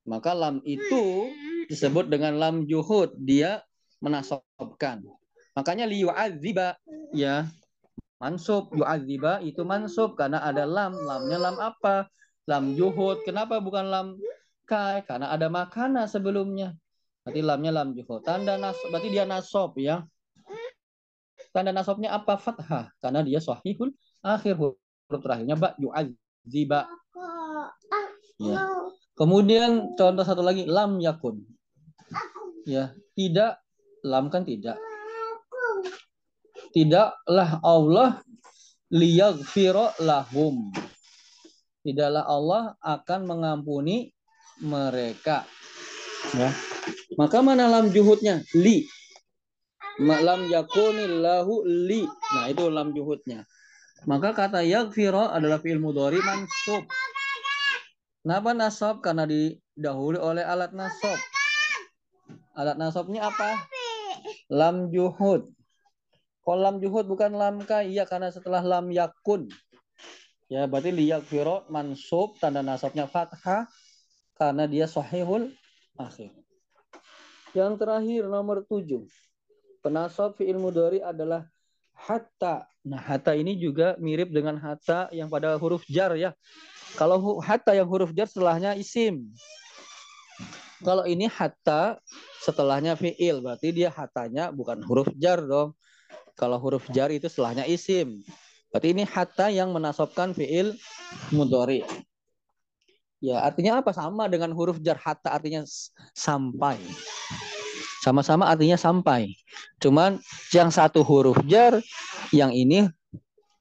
Maka 0.03 0.35
lam 0.35 0.59
itu 0.67 1.31
disebut 1.71 2.11
dengan 2.11 2.39
lam 2.39 2.67
juhud. 2.67 3.15
Dia 3.23 3.63
menasobkan. 4.03 5.03
Makanya 5.55 5.87
liyu'adziba 5.87 6.75
ya 7.15 7.47
mansub 8.19 8.73
yu'adziba 8.75 9.45
itu 9.47 9.63
mansub 9.63 10.19
karena 10.19 10.43
ada 10.43 10.67
lam. 10.67 10.97
Lamnya 10.99 11.39
lam 11.39 11.57
apa? 11.63 12.11
Lam 12.51 12.75
juhud. 12.75 13.23
Kenapa 13.23 13.63
bukan 13.63 13.87
lam 13.87 14.07
kai? 14.67 15.07
Karena 15.07 15.31
ada 15.31 15.47
makana 15.47 16.11
sebelumnya. 16.11 16.75
Berarti 17.23 17.41
lamnya 17.47 17.71
lam 17.71 17.95
juhud. 17.95 18.27
Tanda 18.27 18.59
nasob 18.59 18.91
berarti 18.91 19.09
dia 19.15 19.23
nasob 19.23 19.79
ya. 19.79 20.03
Tanda 21.53 21.71
nasobnya 21.71 22.17
apa? 22.17 22.41
Fathah. 22.41 22.89
Karena 22.99 23.21
dia 23.21 23.39
sahihul 23.39 23.93
akhir 24.25 24.57
huruf 24.57 25.21
terakhirnya 25.21 25.55
ba 25.55 25.77
yu'adziba. 25.77 26.89
Ya. 28.41 28.57
Kemudian 29.13 29.93
contoh 29.95 30.25
satu 30.25 30.41
lagi 30.41 30.65
lam 30.65 30.97
yakun. 30.99 31.45
Ya, 32.65 32.97
tidak 33.13 33.61
lam 34.01 34.33
kan 34.33 34.49
tidak. 34.49 34.81
Tidaklah 36.73 37.61
Allah 37.61 38.25
liyaghfira 38.89 40.01
lahum. 40.01 40.73
Tidaklah 41.85 42.25
Allah 42.25 42.63
akan 42.81 43.21
mengampuni 43.29 44.17
mereka. 44.65 45.45
Ya. 46.33 46.55
Maka 47.21 47.45
mana 47.45 47.69
lam 47.69 47.93
juhudnya? 47.93 48.41
Li. 48.57 48.89
Lam 50.01 50.49
yakunillahu 50.49 51.69
li. 51.69 52.09
Nah, 52.09 52.49
itu 52.49 52.65
lam 52.73 52.97
juhudnya. 52.97 53.45
Maka 54.09 54.33
kata 54.33 54.65
yaghfira 54.65 55.31
adalah 55.37 55.61
fi'il 55.61 55.79
mudhari 55.79 56.19
mansub. 56.25 56.89
Kenapa 58.23 58.51
nasab? 58.57 59.03
Karena 59.03 59.29
didahului 59.29 60.19
oleh 60.19 60.43
alat 60.47 60.73
nasab. 60.73 61.19
Alat 62.57 62.79
nasabnya 62.79 63.29
apa? 63.29 63.69
Lam 64.49 64.89
juhud. 64.89 65.51
Kalau 66.43 66.59
lam 66.59 66.83
juhud 66.83 67.07
bukan 67.07 67.39
lam 67.39 67.63
ka, 67.63 67.87
iya 67.87 68.03
karena 68.03 68.33
setelah 68.35 68.63
lam 68.65 68.91
yakun. 68.91 69.47
Ya, 70.51 70.67
berarti 70.67 70.91
liyakfiro 70.91 71.65
mansub 71.71 72.37
tanda 72.43 72.61
nasabnya 72.61 73.07
fathah 73.07 73.71
karena 74.35 74.67
dia 74.67 74.91
sahihul 74.91 75.55
akhir. 75.95 76.35
Yang 77.55 77.73
terakhir 77.79 78.23
nomor 78.27 78.67
tujuh. 78.67 79.07
Penasab 79.83 80.39
fi'il 80.39 80.63
mudhari 80.63 81.03
adalah 81.03 81.51
hatta. 81.99 82.71
Nah, 82.87 83.03
hatta 83.03 83.35
ini 83.35 83.59
juga 83.59 83.99
mirip 83.99 84.31
dengan 84.31 84.55
hatta 84.59 85.11
yang 85.11 85.27
pada 85.27 85.59
huruf 85.59 85.83
jar 85.91 86.15
ya. 86.15 86.31
Kalau 86.95 87.43
hatta 87.43 87.75
yang 87.75 87.91
huruf 87.91 88.15
jar 88.15 88.31
setelahnya 88.31 88.79
isim. 88.79 89.27
Kalau 90.83 91.07
ini 91.07 91.27
hatta 91.31 91.99
setelahnya 92.43 92.99
fiil, 92.99 93.43
berarti 93.43 93.71
dia 93.71 93.91
hatanya 93.91 94.51
bukan 94.51 94.83
huruf 94.83 95.11
jar 95.19 95.43
dong. 95.43 95.75
Kalau 96.35 96.59
huruf 96.59 96.87
jar 96.91 97.11
itu 97.11 97.27
setelahnya 97.31 97.67
isim. 97.67 98.23
Berarti 98.71 98.89
ini 98.95 99.03
hatta 99.07 99.51
yang 99.51 99.71
menasobkan 99.75 100.35
fiil 100.35 100.75
mudhari. 101.35 101.83
Ya, 103.23 103.39
artinya 103.47 103.79
apa? 103.79 103.95
Sama 103.95 104.27
dengan 104.27 104.51
huruf 104.51 104.83
jar 104.83 104.99
hatta 104.99 105.31
artinya 105.31 105.63
sampai. 106.15 106.79
Sama-sama 108.03 108.51
artinya 108.51 108.75
sampai. 108.75 109.39
Cuman 109.79 110.19
yang 110.51 110.75
satu 110.75 111.07
huruf 111.07 111.39
jar, 111.47 111.79
yang 112.35 112.51
ini 112.51 112.91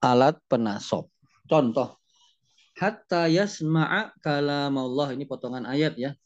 alat 0.01 0.41
penasob. 0.49 1.05
Contoh 1.45 2.01
hatta 2.81 3.29
yasma'a 3.29 4.17
kalam 4.25 4.73
Allah. 4.73 5.13
Ini 5.13 5.29
potongan 5.29 5.69
ayat 5.69 5.93
ya. 5.93 6.17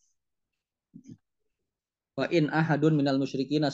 Wa 2.16 2.32
in 2.32 2.48
ahadun 2.48 2.96
minal 2.96 3.20
musyrikin 3.20 3.68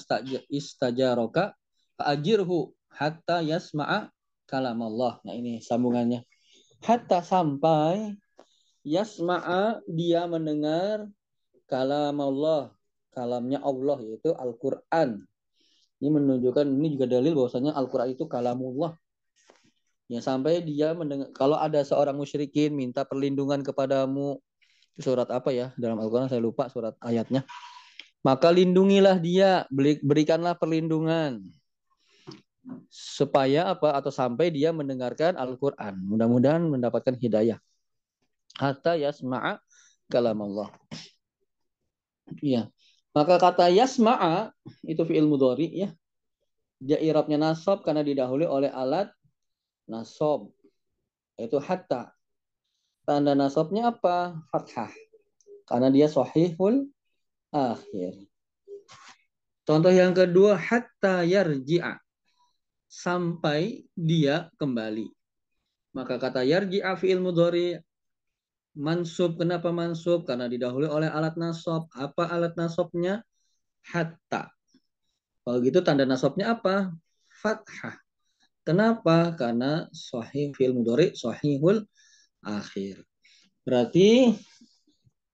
istajaraka 0.49 1.53
fa'ajirhu 2.01 2.73
hatta 2.89 3.45
yasma'a 3.45 4.09
kalam 4.49 4.81
Allah. 4.81 5.21
Nah 5.21 5.37
ini 5.37 5.61
sambungannya. 5.61 6.25
Hatta 6.81 7.21
sampai 7.21 8.17
yasma'a 8.81 9.85
dia 9.85 10.25
mendengar 10.25 11.05
kalam 11.69 12.17
Allah. 12.17 12.73
Kalamnya 13.11 13.59
Allah 13.59 13.99
yaitu 14.03 14.31
Al-Quran. 14.31 15.23
Ini 16.01 16.09
menunjukkan, 16.09 16.65
ini 16.65 16.97
juga 16.97 17.05
dalil 17.11 17.37
bahwasanya 17.37 17.75
Al-Quran 17.77 18.15
itu 18.15 18.25
kalamullah. 18.25 18.97
Ya 20.11 20.19
sampai 20.19 20.59
dia 20.59 20.91
mendengar 20.91 21.31
kalau 21.31 21.55
ada 21.55 21.79
seorang 21.87 22.19
musyrikin 22.19 22.75
minta 22.75 23.07
perlindungan 23.07 23.63
kepadamu 23.63 24.43
surat 24.99 25.27
apa 25.31 25.55
ya 25.55 25.71
dalam 25.79 25.95
Al-Qur'an 26.03 26.27
saya 26.27 26.43
lupa 26.43 26.67
surat 26.67 26.99
ayatnya. 26.99 27.47
Maka 28.21 28.53
lindungilah 28.53 29.17
dia, 29.17 29.65
berikanlah 30.05 30.53
perlindungan 30.53 31.41
supaya 32.93 33.73
apa 33.73 33.97
atau 33.97 34.13
sampai 34.13 34.53
dia 34.53 34.69
mendengarkan 34.69 35.33
Al-Qur'an. 35.33 35.97
Mudah-mudahan 35.97 36.61
mendapatkan 36.69 37.17
hidayah. 37.17 37.57
Hatta 38.61 38.93
yasma'a 38.93 39.57
kalam 40.05 40.37
Allah. 40.43 40.69
Iya. 42.43 42.69
Maka 43.11 43.35
kata 43.35 43.67
yasma'a 43.67 44.55
itu 44.87 45.03
fi'il 45.03 45.27
mudhari 45.27 45.67
ya. 45.83 45.89
Dia 46.79 46.97
irabnya 46.97 47.37
nasab 47.37 47.83
karena 47.83 48.01
didahului 48.01 48.47
oleh 48.47 48.71
alat 48.71 49.11
nasob 49.85 50.55
yaitu 51.35 51.59
hatta. 51.59 52.15
Tanda 53.03 53.35
nasobnya 53.35 53.91
apa? 53.91 54.39
Fathah. 54.53 54.93
Karena 55.67 55.91
dia 55.91 56.07
sahihul 56.07 56.87
akhir. 57.51 58.15
Contoh 59.67 59.91
yang 59.91 60.15
kedua 60.15 60.55
hatta 60.55 61.27
yarji'a. 61.27 61.99
Sampai 62.91 63.87
dia 63.95 64.51
kembali. 64.59 65.11
Maka 65.91 66.15
kata 66.15 66.47
yarji'a 66.47 66.95
fi'il 66.95 67.19
mudhari 67.19 67.75
mansub 68.77 69.35
kenapa 69.35 69.69
mansub 69.69 70.23
karena 70.23 70.47
didahului 70.47 70.87
oleh 70.87 71.09
alat 71.11 71.35
nasob 71.35 71.91
apa 71.91 72.27
alat 72.31 72.55
nasobnya 72.55 73.19
hatta 73.83 74.51
kalau 75.43 75.57
gitu 75.59 75.83
tanda 75.83 76.07
nasobnya 76.07 76.55
apa 76.55 76.95
fathah 77.27 77.99
Kenapa? 78.61 79.33
Karena 79.33 79.89
sahih 79.89 80.53
fil 80.53 80.77
mudhari 80.77 81.17
sahihul 81.17 81.81
akhir. 82.45 83.01
Berarti 83.65 84.37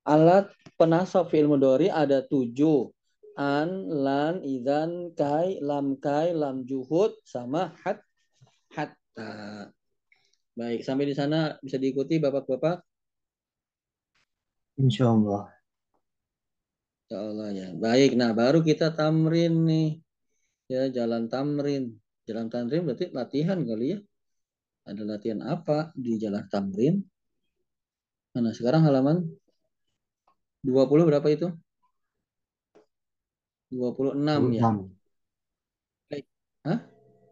alat 0.08 0.48
penasab 0.80 1.28
fil 1.28 1.52
mudhari 1.52 1.92
ada 1.92 2.24
tujuh. 2.24 2.92
An, 3.38 3.70
lan, 3.86 4.42
idan, 4.42 5.14
kai, 5.14 5.62
lam 5.62 5.94
kai, 6.02 6.34
lam 6.34 6.66
juhud, 6.66 7.14
sama 7.22 7.70
hat, 7.86 8.02
hatta. 8.74 9.70
Baik, 10.58 10.82
sampai 10.82 11.06
di 11.06 11.14
sana 11.14 11.54
bisa 11.62 11.78
diikuti 11.78 12.18
Bapak-Bapak? 12.18 12.82
Insya 14.78 15.10
Allah. 15.10 15.50
Insya 17.06 17.18
Allah 17.18 17.50
ya. 17.50 17.68
Baik, 17.74 18.14
nah 18.14 18.32
baru 18.38 18.62
kita 18.62 18.94
tamrin 18.94 19.66
nih. 19.66 19.90
Ya, 20.70 20.92
jalan 20.94 21.32
tamrin. 21.32 21.98
Jalan 22.28 22.48
tamrin 22.54 22.84
berarti 22.86 23.10
latihan 23.10 23.60
kali 23.64 23.98
ya. 23.98 24.00
Ada 24.88 25.04
latihan 25.04 25.42
apa 25.44 25.92
di 25.98 26.16
jalan 26.22 26.46
tamrin? 26.48 27.02
Mana 28.36 28.54
sekarang 28.54 28.86
halaman 28.86 29.26
20 30.62 31.08
berapa 31.08 31.28
itu? 31.32 31.48
26 33.72 34.16
26. 34.20 34.54
ya. 36.12 36.22
Hah? 36.68 36.80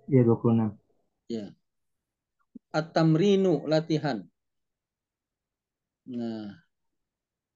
Iya 0.08 0.22
26. 0.24 0.72
Ya. 1.28 1.46
At-tamrinu 2.72 3.68
latihan. 3.68 4.24
Nah, 6.08 6.65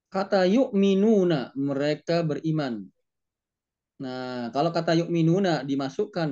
kata 0.09 0.45
yuk 0.49 0.73
minuna 0.73 1.53
mereka 1.53 2.25
beriman. 2.25 2.85
Nah, 3.99 4.49
kalau 4.55 4.71
kata 4.73 4.95
yuk 4.99 5.09
minuna 5.11 5.61
dimasukkan 5.61 6.29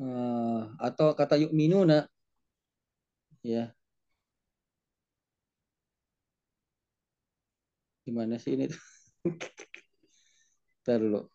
uh, 0.00 0.60
atau 0.80 1.08
kata 1.14 1.34
yuk 1.42 1.52
minuna 1.54 2.06
ya. 3.46 3.74
Gimana 8.02 8.34
sih 8.42 8.58
ini? 8.58 8.66
Terlo 10.86 11.30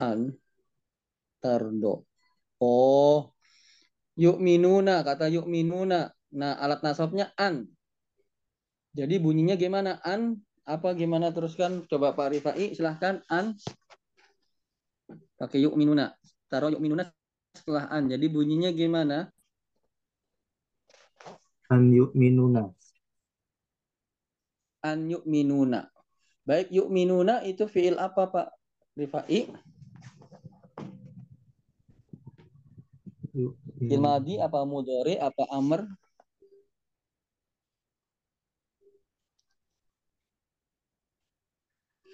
an 0.00 0.36
tardo 1.40 2.04
oh 2.60 3.32
yuk 4.16 4.36
minuna 4.40 5.00
kata 5.04 5.28
yuk 5.32 5.48
minuna 5.48 6.12
nah 6.36 6.52
alat 6.60 6.80
nasabnya 6.84 7.32
an 7.36 7.75
jadi 8.96 9.20
bunyinya 9.20 9.60
gimana 9.60 10.00
an 10.00 10.40
apa 10.64 10.96
gimana 10.96 11.30
teruskan 11.30 11.84
coba 11.84 12.16
Pak 12.16 12.32
Rifai 12.32 12.72
silahkan 12.72 13.20
an 13.28 13.52
pakai 15.36 15.60
yuk 15.60 15.76
minuna 15.76 16.16
taruh 16.48 16.72
yuk 16.72 16.80
minuna 16.80 17.12
setelah 17.56 17.88
an. 17.88 18.12
Jadi 18.12 18.28
bunyinya 18.28 18.70
gimana? 18.70 19.32
An 21.72 21.90
yu'minuna. 21.90 22.70
an 24.86 25.10
yu'minuna. 25.10 25.90
Baik, 26.46 26.70
yu'minuna 26.70 27.42
itu 27.42 27.66
fiil 27.66 27.98
apa, 27.98 28.30
Pak 28.30 28.48
Rifai? 28.94 29.50
Fiil 33.82 33.98
madi 33.98 34.38
apa 34.38 34.62
mudhari 34.62 35.18
apa 35.18 35.42
amr? 35.50 35.90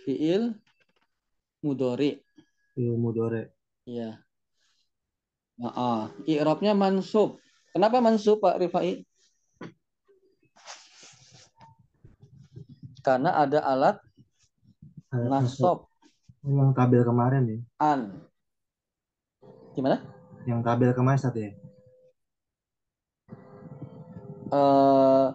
Fiil 0.02 0.58
mudhari. 1.62 2.18
Fiil 2.74 2.98
mudhari. 2.98 3.46
Iya. 3.86 4.18
Nah, 5.62 6.10
i'rabnya 6.26 6.74
mansub. 6.74 7.38
Kenapa 7.70 8.02
mansub 8.02 8.42
Pak 8.42 8.58
Rifai? 8.58 9.06
Karena 13.02 13.34
ada 13.34 13.58
alat 13.66 13.96
nasab. 15.10 15.90
Yang 16.42 16.70
tabel 16.74 17.02
kemarin 17.06 17.42
ya. 17.46 17.58
An. 17.78 18.00
Gimana? 19.74 20.02
Yang 20.46 20.60
tabel 20.66 20.90
kemarin 20.94 21.20
satu 21.20 21.38
ya. 21.38 21.52
Uh, 24.52 25.32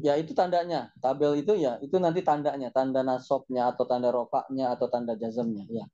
ya 0.00 0.16
itu 0.16 0.32
tandanya. 0.32 0.90
Tabel 0.98 1.44
itu 1.44 1.54
ya 1.56 1.76
itu 1.84 1.96
nanti 2.00 2.24
tandanya, 2.24 2.72
tanda 2.72 3.04
nasabnya 3.04 3.70
atau 3.70 3.84
tanda 3.84 4.08
rofaknya 4.08 4.72
atau 4.74 4.88
tanda 4.88 5.14
jazamnya 5.14 5.64
ya. 5.68 5.84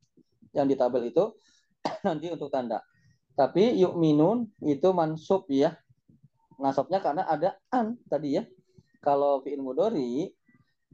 Yang 0.56 0.66
di 0.72 0.74
tabel 0.78 1.02
itu 1.10 1.24
nanti 2.06 2.26
untuk 2.30 2.48
tanda. 2.48 2.80
Tapi 3.36 3.76
yuk 3.76 3.98
minun 4.00 4.48
itu 4.64 4.88
mansub 4.96 5.44
ya. 5.52 5.76
Nasabnya 6.56 7.04
karena 7.04 7.28
ada 7.28 7.60
an 7.68 8.00
tadi 8.08 8.40
ya. 8.40 8.44
Kalau 9.04 9.44
fi'il 9.44 9.60
mudori 9.60 10.32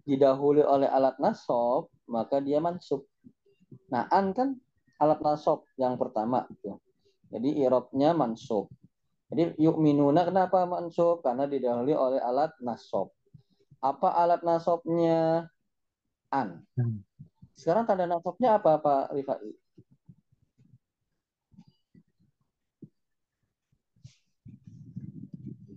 didahului 0.02 0.66
oleh 0.66 0.90
alat 0.90 1.16
nasab, 1.22 1.86
maka 2.10 2.42
dia 2.42 2.58
mansub. 2.58 3.06
Nah, 3.88 4.10
an 4.10 4.34
kan 4.34 4.58
alat 4.98 5.22
nasab 5.22 5.62
yang 5.78 5.94
pertama 5.94 6.44
gitu. 6.50 6.82
Jadi 7.30 7.62
irobnya 7.62 8.12
mansub. 8.12 8.68
Jadi 9.32 9.56
yuk 9.56 9.80
minuna 9.80 10.28
kenapa 10.28 10.68
mansub? 10.68 11.24
Karena 11.24 11.48
didahului 11.48 11.96
oleh 11.96 12.20
alat 12.20 12.52
nasab. 12.60 13.08
Apa 13.80 14.12
alat 14.12 14.44
nasabnya? 14.44 15.48
An. 16.28 16.60
Hmm. 16.76 17.00
Sekarang 17.56 17.88
tanda 17.88 18.04
nasabnya 18.04 18.60
apa 18.60 18.76
Pak 18.76 19.16
Rifai? 19.16 19.56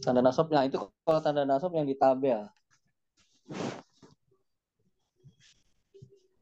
Tanda 0.04 0.20
nasabnya 0.20 0.68
itu 0.68 0.76
kalau 1.08 1.24
tanda 1.24 1.48
nasab 1.48 1.72
yang 1.72 1.88
di 1.88 1.96
tabel. 1.96 2.52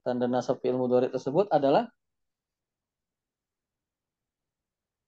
Tanda 0.01 0.25
nasab 0.25 0.59
fi'il 0.65 0.75
mudhari 0.75 1.13
tersebut 1.13 1.45
adalah 1.53 1.93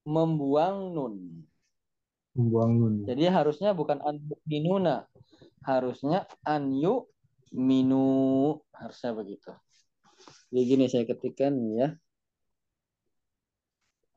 membuang 0.06 0.94
nun. 0.94 1.16
Membuang 2.36 2.72
nun. 2.76 2.96
Jadi 3.08 3.32
harusnya 3.32 3.72
bukan 3.72 4.04
an 4.04 4.20
minuna, 4.44 5.08
harusnya 5.64 6.28
an 6.44 6.76
yu 6.76 7.08
minu 7.56 8.60
harusnya 8.76 9.16
begitu. 9.16 9.56
Jadi 10.52 10.62
gini 10.68 10.86
saya 10.92 11.08
ketikkan 11.08 11.56
ya. 11.72 11.96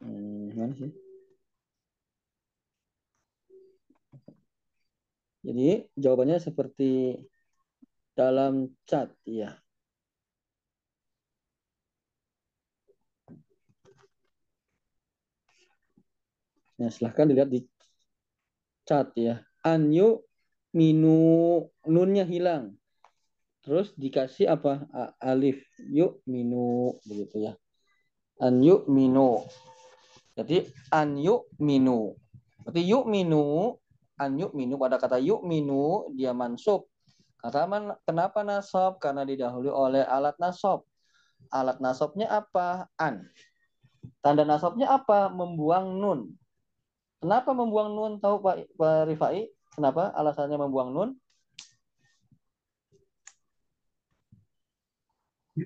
Hmm, 0.03 0.51
mana 0.55 0.75
sih? 0.75 0.91
Jadi 5.47 5.87
jawabannya 5.95 6.43
seperti 6.43 7.23
dalam 8.19 8.75
chat 8.83 9.15
ya. 9.23 9.55
Nah, 16.79 16.91
silahkan 16.95 17.27
dilihat 17.27 17.51
di 17.51 17.63
chat 18.89 19.13
ya. 19.13 19.45
Anyu 19.61 20.25
minu 20.73 21.69
nunnya 21.85 22.25
hilang. 22.25 22.73
Terus 23.61 23.93
dikasih 24.01 24.49
apa? 24.49 24.89
Alif. 25.21 25.61
Yuk 25.93 26.25
minu 26.25 26.97
begitu 27.05 27.45
ya. 27.45 27.53
Anyu 28.41 28.89
minu. 28.89 29.45
Jadi 30.33 30.65
anyu 30.89 31.45
minu. 31.61 32.17
Berarti 32.65 32.81
yuk 32.89 33.05
minu 33.05 33.77
an 34.19 34.35
minu 34.35 34.75
pada 34.77 34.99
kata 34.99 35.23
yuk 35.23 35.47
minu 35.47 36.11
dia 36.13 36.35
mansub. 36.35 36.91
Kata 37.39 37.71
man, 37.71 37.95
kenapa 38.03 38.43
nasab? 38.43 38.99
Karena 38.99 39.23
didahului 39.23 39.71
oleh 39.71 40.03
alat 40.03 40.35
nasab. 40.43 40.83
Alat 41.55 41.79
nasabnya 41.79 42.27
apa? 42.27 42.91
An. 42.99 43.31
Tanda 44.19 44.43
nasabnya 44.43 44.91
apa? 44.91 45.31
Membuang 45.31 46.03
nun. 46.03 46.21
Kenapa 47.19 47.51
membuang 47.51 47.99
nun? 47.99 48.13
Tahu 48.23 48.37
Pak, 48.39 48.57
Pak 48.79 49.11
Rifai? 49.11 49.51
Kenapa 49.75 50.15
alasannya 50.15 50.59
membuang 50.59 50.91
nun? 50.95 51.11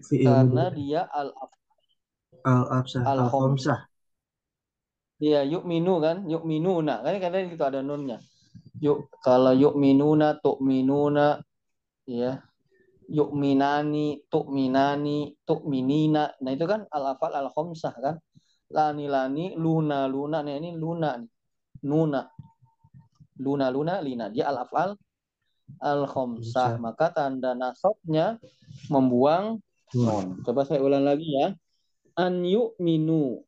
Karena 0.09 0.73
dia 0.73 1.05
al 1.13 1.37
al 2.49 2.63
absah 2.81 3.05
al 3.05 3.29
khomsah. 3.29 3.85
Iya, 5.21 5.45
yuk 5.45 5.69
minu 5.69 6.01
kan, 6.01 6.25
yuk 6.27 6.43
minu 6.49 6.81
nah 6.81 7.05
kan 7.05 7.21
kadang 7.21 7.53
itu 7.53 7.61
ada 7.61 7.85
nunnya. 7.85 8.19
Yuk 8.81 9.13
kalau 9.21 9.53
yuk 9.53 9.77
minuna 9.77 10.41
tuk 10.41 10.59
minuna 10.65 11.39
ya 12.09 12.43
yuk 13.07 13.31
minani 13.37 14.25
tuk 14.27 14.49
minani 14.49 15.37
tuk 15.47 15.69
minina 15.69 16.33
nah 16.43 16.51
itu 16.51 16.65
kan 16.65 16.89
al 16.89 17.15
afal 17.15 17.31
al 17.37 17.53
khomsah 17.53 17.95
kan? 18.01 18.17
Lani 18.73 19.07
lani 19.07 19.53
luna 19.55 20.09
luna 20.09 20.41
nah 20.41 20.57
ini 20.57 20.73
luna 20.73 21.21
nuna 21.83 22.31
luna 23.39 23.67
luna 23.69 23.99
lina 24.01 24.27
dia 24.31 24.49
al 24.49 24.65
afal 24.65 24.95
al 25.83 26.07
khomsah 26.07 26.79
maka 26.79 27.11
tanda 27.11 27.53
nasabnya 27.59 28.39
membuang 28.89 29.59
nun 29.93 30.41
coba 30.47 30.65
saya 30.65 30.81
ulang 30.81 31.05
lagi 31.05 31.27
ya 31.27 31.53
an 32.17 32.47
yuk 32.47 32.79
minu 32.81 33.43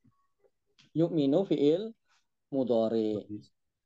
yuk 0.93 1.11
minu 1.15 1.47
fiil 1.47 1.95
mudore 2.53 3.27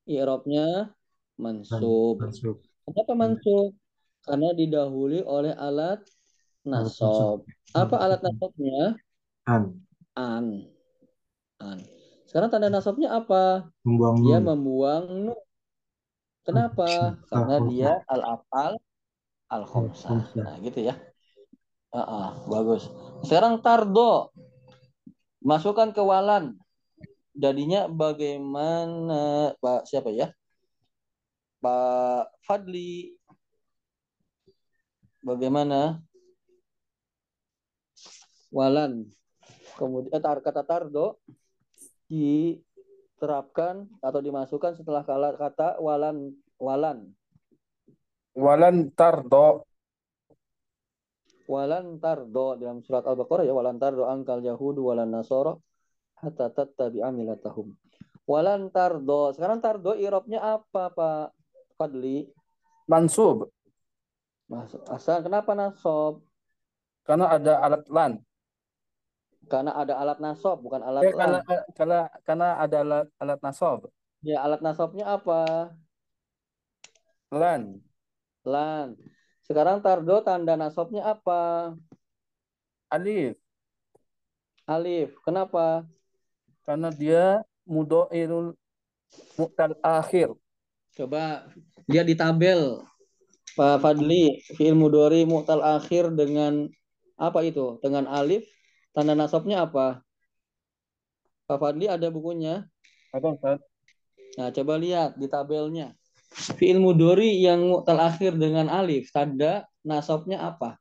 i'rabnya 0.08 0.92
mansub. 1.36 2.16
mansub. 2.18 2.56
Kenapa 2.88 3.12
mansub? 3.14 3.72
Karena 4.24 4.50
didahului 4.52 5.22
oleh 5.24 5.54
alat 5.56 6.00
nasab. 6.66 7.44
Apa 7.72 7.96
alat 7.96 8.20
nasabnya? 8.20 8.96
An. 9.48 9.80
An. 10.16 10.68
An. 11.60 11.78
Sekarang 12.28 12.52
tanda 12.52 12.68
nasabnya 12.68 13.16
apa? 13.16 13.72
Membuang 13.88 14.16
dia 14.20 14.36
membuang 14.36 15.04
nun. 15.32 15.40
Kenapa? 16.44 17.16
Karena 17.32 17.56
dia 17.64 17.90
al-afal 18.04 18.76
al-khamsah. 19.48 20.36
Nah, 20.36 20.60
gitu 20.60 20.92
ya. 20.92 20.96
Uh 21.88 22.00
-uh, 22.04 22.28
bagus. 22.52 22.92
Sekarang 23.24 23.64
tardo. 23.64 24.28
Masukkan 25.40 25.88
ke 25.96 26.04
walan. 26.04 26.60
Jadinya 27.32 27.88
bagaimana 27.88 29.56
Pak 29.56 29.88
siapa 29.88 30.12
ya? 30.12 30.28
Pak 31.64 32.44
Fadli 32.44 33.16
bagaimana 35.24 35.98
walan 38.52 39.08
kemudian 39.74 40.22
kata 40.22 40.62
tardo 40.62 41.18
diterapkan 42.08 43.86
atau 44.00 44.20
dimasukkan 44.24 44.80
setelah 44.80 45.04
kata 45.36 45.78
walan 45.78 46.34
walan 46.56 47.12
walan 48.32 48.88
tardo 48.96 49.68
walan 51.48 52.00
tardo 52.00 52.56
dalam 52.56 52.80
surat 52.80 53.04
al-baqarah 53.04 53.44
ya 53.44 53.52
walan 53.52 53.76
tardo 53.76 54.08
angkal 54.08 54.40
yahudu 54.40 54.88
walan 54.88 55.12
nasoro 55.12 55.60
hatta 56.18 56.50
tattabi'a 56.50 57.12
milatahum 57.12 57.76
walan 58.24 58.72
tardo 58.72 59.36
sekarang 59.36 59.60
tardo 59.60 59.92
irobnya 59.94 60.40
apa 60.40 60.90
pak 60.92 61.38
Fadli? 61.78 62.26
Mansub. 62.90 63.46
Masuk. 64.50 64.82
Asal 64.90 65.22
kenapa 65.22 65.54
nasob? 65.54 66.26
Karena 67.06 67.30
ada 67.30 67.62
alat 67.62 67.86
lan. 67.86 68.12
Karena 69.48 69.72
ada 69.72 69.96
alat 69.96 70.20
nasob, 70.20 70.60
bukan 70.60 70.84
alat 70.84 71.02
eh, 71.08 71.14
karena. 71.16 71.38
Karena, 71.72 72.00
karena 72.22 72.48
ada 72.60 72.76
alat, 72.84 73.06
alat 73.18 73.40
nasob. 73.40 73.88
Ya, 74.20 74.44
alat 74.44 74.60
nasobnya 74.60 75.08
apa? 75.08 75.72
Lan. 77.32 77.80
Lan. 78.44 78.94
Sekarang 79.42 79.80
Tardo 79.80 80.20
tanda 80.20 80.54
nasobnya 80.54 81.08
apa? 81.08 81.72
Alif. 82.92 83.40
Alif. 84.68 85.16
Kenapa? 85.24 85.88
Karena 86.68 86.92
dia 86.92 87.40
mudoirul 87.64 88.52
mutal 89.40 89.72
akhir. 89.80 90.36
Coba 90.92 91.48
lihat 91.88 92.04
di 92.04 92.16
tabel. 92.18 92.84
Pak 93.58 93.82
Fadli, 93.82 94.38
fi'il 94.54 94.76
mudori 94.78 95.26
mu'tal 95.26 95.64
akhir 95.64 96.14
dengan 96.14 96.70
apa 97.18 97.42
itu? 97.42 97.80
Dengan 97.82 98.06
alif, 98.06 98.46
tanda 98.94 99.12
nasabnya 99.14 99.64
apa? 99.66 100.00
Pak 101.48 101.58
Fadli 101.60 101.88
ada 101.88 102.12
bukunya? 102.12 102.68
Ada 103.12 103.32
Ustaz. 103.32 103.58
Nah, 104.36 104.52
coba 104.52 104.74
lihat 104.76 105.16
di 105.16 105.26
tabelnya. 105.26 105.96
Fi'il 106.28 106.76
mudori 106.76 107.40
yang 107.40 107.64
mu'tal 107.64 107.98
akhir 108.04 108.36
dengan 108.36 108.68
alif, 108.68 109.08
tanda 109.10 109.64
nasabnya 109.80 110.44
apa? 110.44 110.76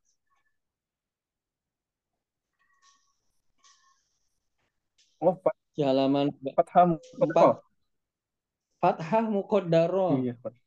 Oh, 5.18 5.34
Fat- 5.40 5.56
Di 5.74 5.82
halaman 5.86 6.30
Fathah 6.58 6.84
Muqaddarah. 6.90 7.54
fathah 8.82 9.24
muqaddarah. 9.26 10.14
Iya, 10.22 10.34
Fat- 10.42 10.58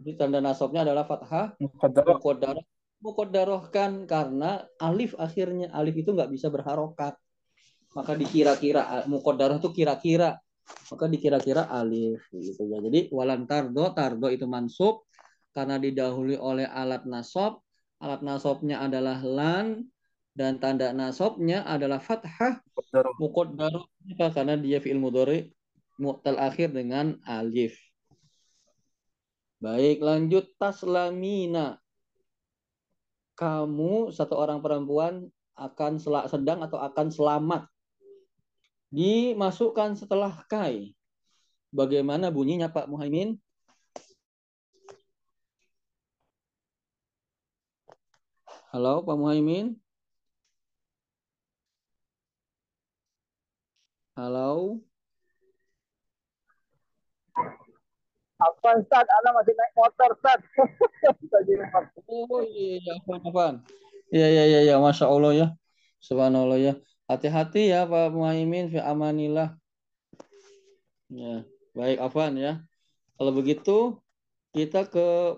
Jadi 0.00 0.10
tanda 0.18 0.40
nasabnya 0.42 0.84
adalah 0.84 1.04
fathah 1.08 1.56
Muqaddarah. 1.60 2.60
Muqaddarahkan 2.98 4.10
karena 4.10 4.66
alif 4.82 5.14
akhirnya 5.14 5.70
alif 5.70 5.94
itu 6.02 6.10
nggak 6.10 6.30
bisa 6.34 6.50
berharokat. 6.50 7.14
Maka 7.94 8.18
dikira-kira 8.18 9.06
muqaddarah 9.06 9.62
itu 9.62 9.70
kira-kira. 9.70 10.38
Maka 10.92 11.04
dikira-kira 11.08 11.70
alif 11.70 12.26
gitu 12.34 12.66
ya. 12.68 12.82
Jadi 12.82 13.08
walan 13.14 13.46
tardo, 13.48 13.94
tardo 13.94 14.28
itu 14.28 14.44
mansub 14.44 15.06
karena 15.54 15.78
didahului 15.78 16.36
oleh 16.36 16.66
alat 16.66 17.06
nasab. 17.06 17.62
Alat 17.98 18.22
nasabnya 18.22 18.78
adalah 18.82 19.18
lan 19.22 19.86
dan 20.38 20.62
tanda 20.62 20.94
nasabnya 20.94 21.66
adalah 21.66 21.98
fathah 21.98 22.62
Kenapa? 24.06 24.30
karena 24.30 24.54
dia 24.54 24.78
fi'il 24.78 25.02
mudhari 25.02 25.50
mu'tal 25.98 26.38
akhir 26.38 26.70
dengan 26.70 27.18
alif. 27.26 27.74
Baik, 29.58 29.98
lanjut 29.98 30.54
taslamina. 30.54 31.82
Kamu 33.38 34.10
satu 34.10 34.34
orang 34.34 34.58
perempuan 34.58 35.30
akan 35.54 36.02
sel- 36.02 36.26
sedang 36.26 36.58
atau 36.66 36.82
akan 36.82 37.06
selamat. 37.06 37.70
Dimasukkan 38.90 39.94
setelah 39.94 40.42
kai. 40.50 40.90
Bagaimana 41.70 42.34
bunyinya 42.34 42.66
Pak 42.66 42.90
Muhaimin? 42.90 43.38
Halo 48.74 49.06
Pak 49.06 49.16
Muhaimin? 49.16 49.78
Halo? 54.18 54.82
Apa 58.38 58.78
Ustaz? 58.78 59.02
Ana 59.02 59.34
masih 59.34 59.50
naik 59.58 59.74
motor 59.74 60.14
Ustaz. 60.14 60.38
Oh 62.08 62.40
iya, 62.40 62.80
iya, 62.80 62.96
Afan. 63.20 63.60
Iya, 64.08 64.26
iya, 64.32 64.48
iya, 64.48 64.64
iya, 64.64 64.80
Masya 64.80 65.04
Allah 65.10 65.32
ya. 65.36 65.52
Subhanallah 66.00 66.56
ya. 66.56 66.80
Hati-hati 67.10 67.68
ya 67.68 67.84
Pak 67.84 68.08
Muhaimin, 68.14 68.72
fi 68.72 68.80
amanillah. 68.80 69.52
Ya, 71.12 71.44
baik 71.76 72.00
Afan 72.00 72.40
ya. 72.40 72.64
Kalau 73.18 73.34
begitu, 73.34 73.98
kita 74.54 74.86
ke 74.88 75.36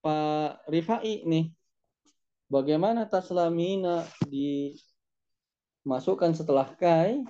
Pak 0.00 0.64
Rifai 0.70 1.26
nih. 1.26 1.50
Bagaimana 2.46 3.10
taslamina 3.10 4.06
dimasukkan 4.30 6.30
setelah 6.38 6.70
kai? 6.78 7.26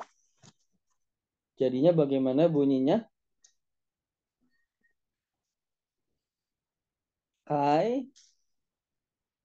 Jadinya 1.57 1.97
bagaimana 1.97 2.53
bunyinya? 2.53 3.09
Kai 7.47 8.11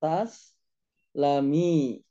tas 0.01 0.57
lami. 1.13 2.01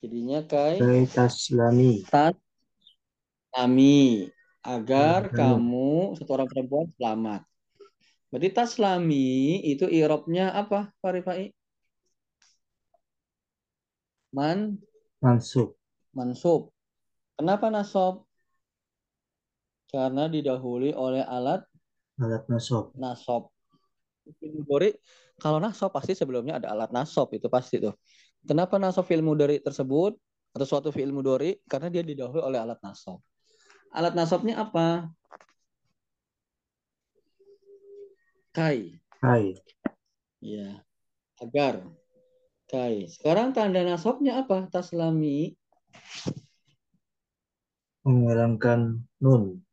Jadinya 0.00 0.40
kai 0.44 0.80
Kai 0.80 1.04
taslami. 1.08 2.00
tas 2.08 2.36
lami 3.52 4.28
agar 4.64 5.28
Hmm. 5.28 5.36
kamu 5.36 6.16
satu 6.16 6.30
orang 6.34 6.48
perempuan 6.48 6.88
selamat. 6.96 7.44
Berarti 8.32 8.48
taslami 8.50 9.28
itu 9.62 9.86
irobnya 9.86 10.50
apa, 10.50 10.90
Pak 10.98 11.12
Rifai? 11.14 11.54
Man, 14.34 14.82
Mansub. 15.22 15.78
mansub. 16.10 16.74
Kenapa 17.38 17.70
nasob? 17.70 18.26
Karena 19.86 20.26
didahului 20.26 20.90
oleh 20.90 21.22
alat 21.22 21.62
Alat 22.18 22.42
nasab. 22.50 22.90
nasob. 22.98 23.53
Fi'il 24.24 24.56
mudhari 24.56 24.96
kalau 25.36 25.58
nasob 25.60 25.92
pasti 25.92 26.16
sebelumnya 26.16 26.62
ada 26.62 26.72
alat 26.72 26.90
nasob 26.94 27.28
itu 27.36 27.50
pasti 27.52 27.82
tuh. 27.82 27.92
Kenapa 28.44 28.80
nasob 28.80 29.04
fi'il 29.04 29.24
mudhari 29.24 29.60
tersebut 29.60 30.16
atau 30.54 30.66
suatu 30.68 30.88
fi'il 30.94 31.12
mudhari? 31.12 31.60
Karena 31.68 31.90
dia 31.90 32.00
didahului 32.00 32.40
oleh 32.40 32.60
alat 32.60 32.78
nasob. 32.80 33.20
Alat 33.94 34.14
nasobnya 34.14 34.62
apa? 34.62 35.10
Kai. 38.54 39.02
Kai. 39.18 39.58
Ya. 40.38 40.80
Agar. 41.42 41.82
Kai. 42.70 43.10
Sekarang 43.10 43.50
tanda 43.50 43.82
nasobnya 43.82 44.46
apa? 44.46 44.70
Taslami. 44.70 45.58
Menghilangkan 48.06 49.02
nun. 49.18 49.64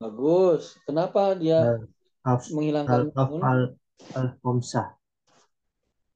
Bagus. 0.00 0.80
Kenapa 0.88 1.36
dia 1.36 1.84
Af, 2.20 2.52
menghilangkan 2.52 3.12
al 3.40 3.60
al 4.12 4.28
khamsah. 4.44 4.92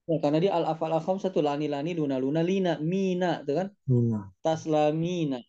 Ya, 0.05 0.21
karena 0.21 0.37
dia 0.37 0.53
al 0.53 0.69
afal 0.69 0.93
al 0.93 1.01
satu 1.01 1.41
lani 1.41 1.65
lani 1.65 1.97
luna 1.97 2.21
luna 2.21 2.45
lina 2.45 2.77
mina 2.77 3.41
itu 3.41 3.53
kan? 3.57 3.69
Mina. 3.89 4.29
taslamina 4.45 5.41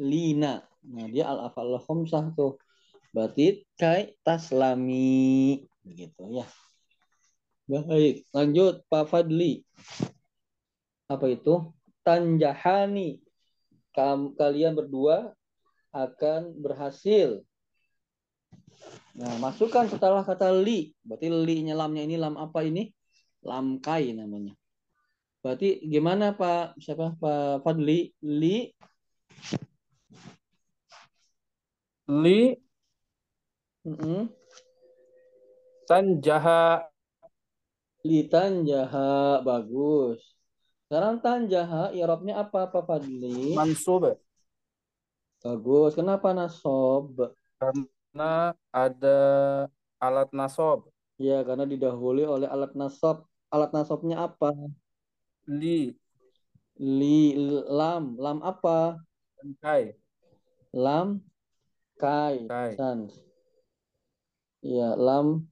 lina. 0.00 0.64
Nah 0.88 1.06
dia 1.12 1.28
al 1.28 1.52
afal 1.52 1.76
al 1.76 1.84
khamsah 1.84 2.32
tuh. 2.32 2.56
Berarti 3.12 3.68
kai 3.76 4.16
taslami 4.24 5.60
begitu 5.84 6.24
ya. 6.32 6.48
Baik. 7.68 8.24
Lanjut 8.32 8.84
Pak 8.88 9.04
Fadli. 9.08 9.64
Apa 11.08 11.28
itu? 11.28 11.72
Tanjahani. 12.04 13.20
Kalian 13.94 14.74
berdua 14.74 15.36
akan 15.94 16.58
berhasil 16.58 17.46
nah 19.14 19.32
masukkan 19.38 19.86
setelah 19.86 20.26
kata 20.26 20.50
li. 20.50 20.90
Berarti 21.06 21.26
li 21.30 21.56
nya 21.66 21.74
lamnya 21.78 22.02
ini 22.02 22.16
lam 22.18 22.34
apa 22.34 22.66
ini? 22.66 22.90
Lam 23.46 23.78
kai 23.78 24.10
namanya. 24.10 24.54
Berarti 25.44 25.84
gimana 25.84 26.32
Pak? 26.32 26.80
Siapa? 26.80 27.20
Pak 27.20 27.60
Fadli? 27.60 28.10
Li? 28.24 28.72
Li. 32.08 32.40
Mm-mm. 33.84 34.32
tanjaha. 35.84 36.88
Li 38.08 38.24
tanjaha. 38.24 39.44
Bagus. 39.44 40.24
Sekarang 40.88 41.20
tanjaha 41.20 41.92
irobnya 41.92 42.40
apa 42.40 42.64
Pak 42.72 42.82
Fadli? 42.88 43.52
mansub 43.52 44.16
Bagus. 45.44 45.92
Kenapa 45.92 46.32
nasob? 46.32 47.36
karena 47.60 47.84
ada 48.14 49.18
alat 49.98 50.28
nasab. 50.30 50.86
Ya 51.18 51.42
karena 51.46 51.64
didahului 51.66 52.26
oleh 52.26 52.48
alat 52.50 52.72
nasob. 52.74 53.26
Alat 53.50 53.70
nasobnya 53.70 54.26
apa? 54.26 54.50
Li 55.46 55.94
Li 56.98 57.38
lam 57.70 58.18
lam 58.18 58.42
apa? 58.42 58.98
kai. 59.62 59.94
Lam 60.74 61.22
kai. 62.02 62.46
Kai. 62.50 62.70
Sans. 62.74 63.14
Ya 64.62 64.98
lam 64.98 65.46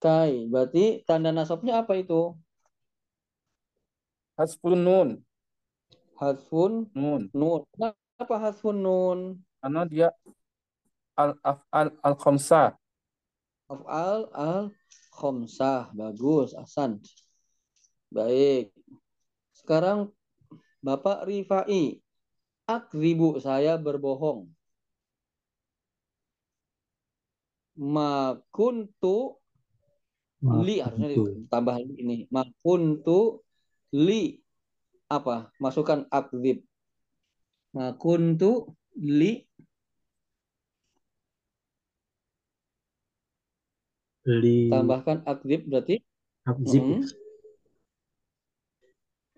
kai. 0.00 0.48
Berarti 0.48 1.04
tanda 1.04 1.30
nasobnya 1.36 1.84
apa 1.84 2.00
itu? 2.00 2.32
Hasbun 4.38 4.80
nun. 4.86 5.08
Hasfun 6.20 6.90
Nun. 6.94 7.30
nun. 7.34 7.60
Kenapa 7.74 8.34
hasfun 8.40 8.76
nun? 8.82 9.18
Karena 9.60 9.82
dia 9.84 10.08
al 11.18 11.34
af'al 11.42 11.88
al 12.06 12.14
khamsah. 12.14 12.78
Af'al 13.66 14.30
al 14.32 14.70
khomsah. 15.18 15.90
Bagus, 15.92 16.54
Hasan. 16.54 17.02
Baik. 18.14 18.70
Sekarang 19.52 20.14
Bapak 20.78 21.26
Rifai. 21.26 21.98
Akzibu, 22.68 23.40
saya 23.42 23.80
berbohong. 23.80 24.46
Ma 27.80 28.36
kuntu 28.52 29.40
li 30.42 30.78
harusnya 30.78 31.08
ditambah 31.16 31.76
li 31.82 31.94
ini. 32.04 32.16
Ma 32.28 32.44
kuntu 32.60 33.40
li 33.96 34.38
apa? 35.08 35.48
Masukkan 35.56 36.04
akzib. 36.12 36.60
Ma 37.72 37.96
kuntu 37.96 38.76
li 39.00 39.48
Li 44.28 44.68
Tambahkan 44.68 45.24
akzib 45.24 45.64
berarti 45.72 46.04
akzib. 46.44 46.84
mm, 46.84 47.00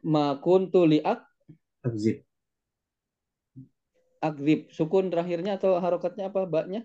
ma 0.02 0.34
kuntu 0.42 0.82
li 0.90 0.98
ak 0.98 1.22
Akzib. 1.86 2.26
akzib. 4.20 4.68
Sukun 4.74 5.08
terakhirnya 5.08 5.56
atau 5.56 5.78
harokatnya 5.80 6.28
apa? 6.28 6.44
Baknya? 6.44 6.84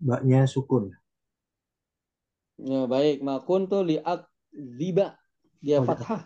Baknya 0.00 0.44
sukun. 0.50 0.92
Ya, 2.60 2.84
baik. 2.84 3.24
Ma 3.24 3.40
kuntu 3.40 3.80
li 3.80 3.96
akziba. 3.96 5.16
Dia 5.64 5.80
Oh, 5.80 5.86
dia 5.86 5.88
fathah. 5.88 6.20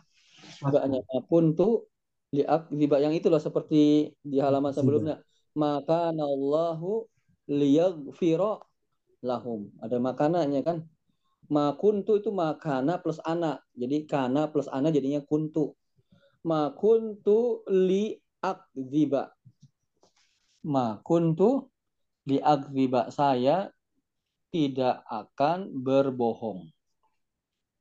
Baknya 0.64 1.04
ma 1.06 1.18
kuntu 1.30 1.86
li 2.34 2.42
akziba. 2.42 2.98
Yang 2.98 3.14
itulah 3.22 3.38
seperti 3.38 4.10
di 4.24 4.38
halaman 4.42 4.74
sebelumnya. 4.74 5.22
Maka 5.54 6.10
Allahu 6.10 7.06
liyaghfira 7.46 8.58
lahum. 9.24 9.72
Ada 9.80 9.96
makananya 9.96 10.60
kan? 10.60 10.84
Ma 11.48 11.72
kuntu 11.76 12.20
itu 12.20 12.28
makana 12.28 13.00
plus 13.00 13.18
ana. 13.24 13.60
Jadi 13.72 14.04
kana 14.04 14.52
plus 14.52 14.68
ana 14.68 14.92
jadinya 14.92 15.24
kuntu. 15.24 15.72
Ma 16.44 16.68
kuntu 16.76 17.64
li 17.68 18.20
akziba. 18.44 19.32
Ma 20.68 21.00
kuntu 21.00 21.68
li 22.28 22.38
akziba. 22.40 23.08
Saya 23.08 23.72
tidak 24.52 25.02
akan 25.08 25.72
berbohong. 25.82 26.68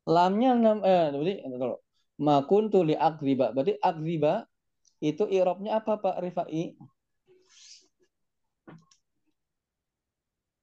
Lamnya 0.03 0.57
enam 0.57 0.79
eh 0.83 1.11
berarti 1.15 1.33
kalau 1.59 1.77
ma 2.19 2.43
kuntu 2.43 2.83
li 2.83 2.95
akziba. 2.95 3.55
Berarti 3.55 3.79
akziba 3.79 4.47
itu 5.03 5.23
i'rabnya 5.27 5.79
apa 5.83 5.99
Pak 5.99 6.19
Rifai? 6.23 6.75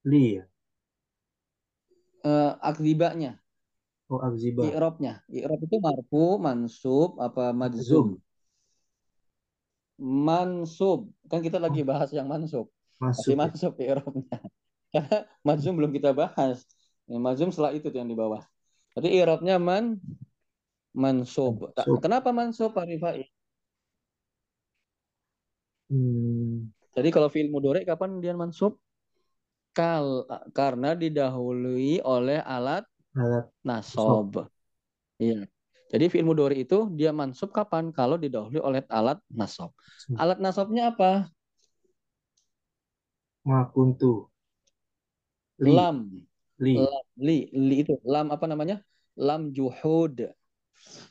Li 0.08 0.40
ya. 0.40 0.44
Eh, 2.24 2.52
akzibanya, 2.70 3.30
Oh, 4.10 4.20
akziba. 4.26 4.66
i'rabnya. 4.66 5.12
I'rab 5.38 5.60
itu 5.66 5.76
marfu, 5.86 6.22
mansub, 6.44 7.10
apa 7.26 7.42
Majzum. 7.72 8.08
majzum? 8.08 8.20
Mansub. 10.00 11.00
Kan 11.30 11.40
kita 11.46 11.58
lagi 11.64 11.80
bahas 11.90 12.10
yang 12.16 12.26
mansub. 12.32 12.66
Masih 13.00 13.34
ya. 13.36 13.38
mansub 13.40 13.72
i'rabnya. 13.80 14.36
Karena 14.94 15.16
majzum 15.46 15.74
belum 15.78 15.92
kita 15.96 16.10
bahas. 16.16 16.64
Ya, 17.10 17.18
majzum 17.20 17.50
setelah 17.52 17.72
itu 17.76 17.88
yang 17.92 18.08
di 18.10 18.16
bawah. 18.18 18.42
Jadi 18.96 19.08
i'rabnya 19.18 19.56
man 19.60 19.84
mansub. 21.02 21.54
Mansub. 21.76 22.00
Kenapa 22.02 22.30
mansub 22.38 22.70
Pak 22.76 22.86
Rifai? 22.90 23.20
Hmm, 25.90 26.70
Jadi 26.96 27.08
kalau 27.14 27.28
fi'il 27.34 27.48
mudhari 27.54 27.80
kapan 27.90 28.10
dia 28.22 28.32
mansub? 28.40 28.72
Kal 29.70 30.26
karena 30.50 30.98
didahului 30.98 32.02
oleh 32.02 32.42
alat 32.42 32.82
alat 33.14 33.46
nasab. 33.62 34.50
Iya. 35.20 35.46
Jadi 35.90 36.04
fi'il 36.06 36.26
mudhari 36.26 36.62
itu 36.62 36.86
dia 36.94 37.10
mansub 37.10 37.50
kapan? 37.50 37.90
Kalau 37.90 38.14
didahului 38.14 38.62
oleh 38.62 38.82
alat 38.86 39.18
nasab. 39.30 39.74
Alat 40.14 40.38
nasabnya 40.38 40.94
apa? 40.94 41.26
ma 43.44 43.66
kuntu. 43.72 44.28
Li. 45.60 45.72
Lam. 45.72 45.96
Li. 46.60 46.74
Lam. 46.76 47.04
Li. 47.16 47.38
Li 47.52 47.76
itu. 47.84 47.96
Lam 48.04 48.32
apa 48.32 48.44
namanya? 48.48 48.80
Lam 49.16 49.52
juhud. 49.52 50.30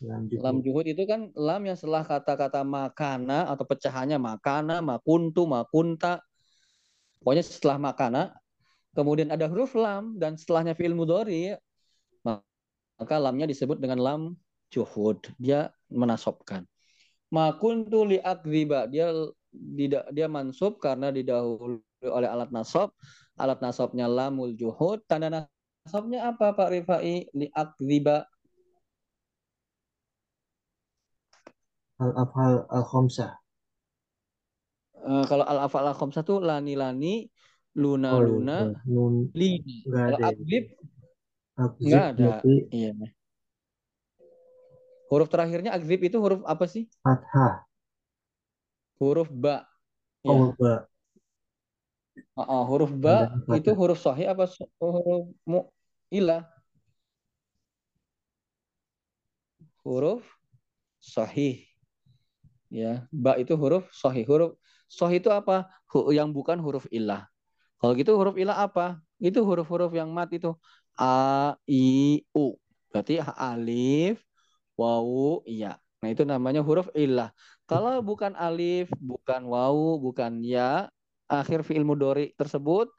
Lam 0.01 0.21
juhud. 0.29 0.41
Lam 0.41 0.55
juhud 0.65 0.85
itu 0.85 1.03
kan 1.05 1.29
lam 1.37 1.61
yang 1.65 1.77
setelah 1.77 2.05
kata-kata 2.05 2.65
makana 2.65 3.49
atau 3.49 3.65
pecahannya 3.65 4.17
makana, 4.17 4.81
makuntu, 4.81 5.45
makunta. 5.45 6.21
Pokoknya 7.19 7.43
setelah 7.43 7.77
makana, 7.77 8.21
kemudian 8.93 9.29
ada 9.29 9.45
huruf 9.49 9.77
lam 9.77 10.17
dan 10.17 10.35
setelahnya 10.35 10.73
fi'il 10.73 10.97
mudhari, 10.97 11.53
maka 12.99 13.15
lamnya 13.15 13.47
disebut 13.47 13.79
dengan 13.79 13.99
lam 14.03 14.21
juhud. 14.67 15.23
Dia 15.39 15.71
menasobkan. 15.87 16.67
Makuntu 17.31 18.03
li 18.03 18.17
akdziba. 18.19 18.91
Dia 18.91 19.15
tidak 19.49 20.03
dia 20.11 20.27
mansub 20.27 20.77
karena 20.83 21.09
didahului 21.09 21.79
oleh 22.03 22.29
alat 22.29 22.51
nasab. 22.51 22.91
Alat 23.39 23.63
nasabnya 23.63 24.11
lamul 24.11 24.51
juhud. 24.51 24.99
Tanda 25.07 25.31
nasabnya 25.31 26.27
apa 26.27 26.51
Pak 26.51 26.69
Rifai? 26.75 27.31
Li 27.31 27.47
akdziba. 27.55 28.27
Al 31.99 32.11
afal 32.15 32.67
al 32.67 32.83
khamsah. 32.83 33.31
Eh, 34.99 35.23
kalau 35.27 35.47
al 35.47 35.67
afal 35.67 35.87
al 35.87 35.95
khamsah 35.95 36.23
tuh 36.27 36.43
lani 36.43 36.75
lani, 36.75 37.27
luna 37.81 38.11
Oh, 38.11 38.21
luna, 38.25 38.51
iya. 38.57 38.65
nun 38.91 39.15
lina. 39.39 39.73
Nggak 39.87 40.03
Kalau 40.05 40.19
ada 40.19 40.23
ya. 40.29 40.33
akzib 40.33 40.63
nggak 41.85 42.03
ada. 42.11 42.25
berarti 42.25 42.51
Iya. 42.75 42.91
Huruf 45.11 45.27
terakhirnya 45.33 45.71
akdzib 45.77 45.99
itu 46.07 46.17
huruf 46.23 46.41
apa 46.53 46.65
sih? 46.73 46.83
fathah. 47.03 47.65
Huruf 48.99 49.29
ba. 49.43 49.55
Ya. 50.23 50.31
Oh, 50.31 50.55
ba. 50.59 50.87
Oh, 52.39 52.45
oh, 52.53 52.61
huruf 52.69 52.91
ba 53.03 53.15
itu 53.57 53.69
huruf 53.79 53.97
sahih 54.05 54.25
apa 54.33 54.43
huruf 54.81 55.23
mu'ilah? 55.51 56.41
Huruf 59.83 60.23
sahih. 60.99 61.67
Ya, 62.69 63.09
ba 63.23 63.33
itu 63.41 63.53
huruf 63.61 63.83
sahih. 64.01 64.25
Huruf 64.29 64.51
sahih 64.89 65.17
itu 65.21 65.29
apa? 65.33 65.65
Hu- 65.91 66.13
yang 66.13 66.29
bukan 66.37 66.57
huruf 66.61 66.85
ilah. 66.93 67.25
Kalau 67.79 67.93
gitu 67.95 68.11
huruf 68.19 68.35
ilah 68.35 68.67
apa? 68.67 68.99
Itu 69.19 69.43
huruf-huruf 69.47 69.91
yang 69.95 70.11
mat 70.11 70.29
itu. 70.35 70.51
A, 70.99 71.55
I, 71.63 72.19
U. 72.35 72.59
Berarti 72.91 73.23
alif, 73.23 74.19
wawu, 74.75 75.43
iya. 75.47 75.79
Nah, 75.99 76.09
itu 76.11 76.23
namanya 76.27 76.59
huruf 76.63 76.91
ilah. 76.95 77.31
Kalau 77.67 78.03
bukan 78.03 78.35
alif, 78.35 78.91
bukan 78.99 79.47
wawu, 79.47 79.99
bukan 79.99 80.43
ya, 80.43 80.91
akhir 81.29 81.63
fi'il 81.63 81.85
mudhari 81.87 82.35
tersebut, 82.35 82.91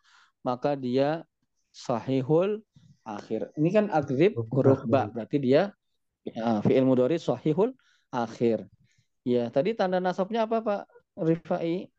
maka 0.46 0.78
dia 0.78 1.26
sahihul 1.74 2.62
akhir. 3.04 3.50
Ini 3.58 3.68
kan 3.72 3.86
akzib 3.90 4.38
huruf 4.52 4.84
ba, 4.86 5.10
berarti 5.10 5.36
dia 5.42 5.74
ya, 6.24 6.62
fi'il 6.64 6.86
mudhari 6.86 7.18
sahihul 7.18 7.74
akhir. 8.12 8.68
Ya, 9.26 9.52
tadi 9.52 9.76
tanda 9.76 10.00
nasabnya 10.00 10.48
apa 10.48 10.64
Pak 10.64 10.82
Rifai? 11.20 11.90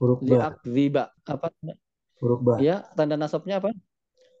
Huruf 0.00 0.24
ba. 0.24 0.48
akziba. 0.48 1.04
Apa? 1.28 1.52
Huruf 2.24 2.40
ba. 2.40 2.56
Ya, 2.58 2.88
tanda 2.96 3.20
nasabnya 3.20 3.60
apa? 3.60 3.70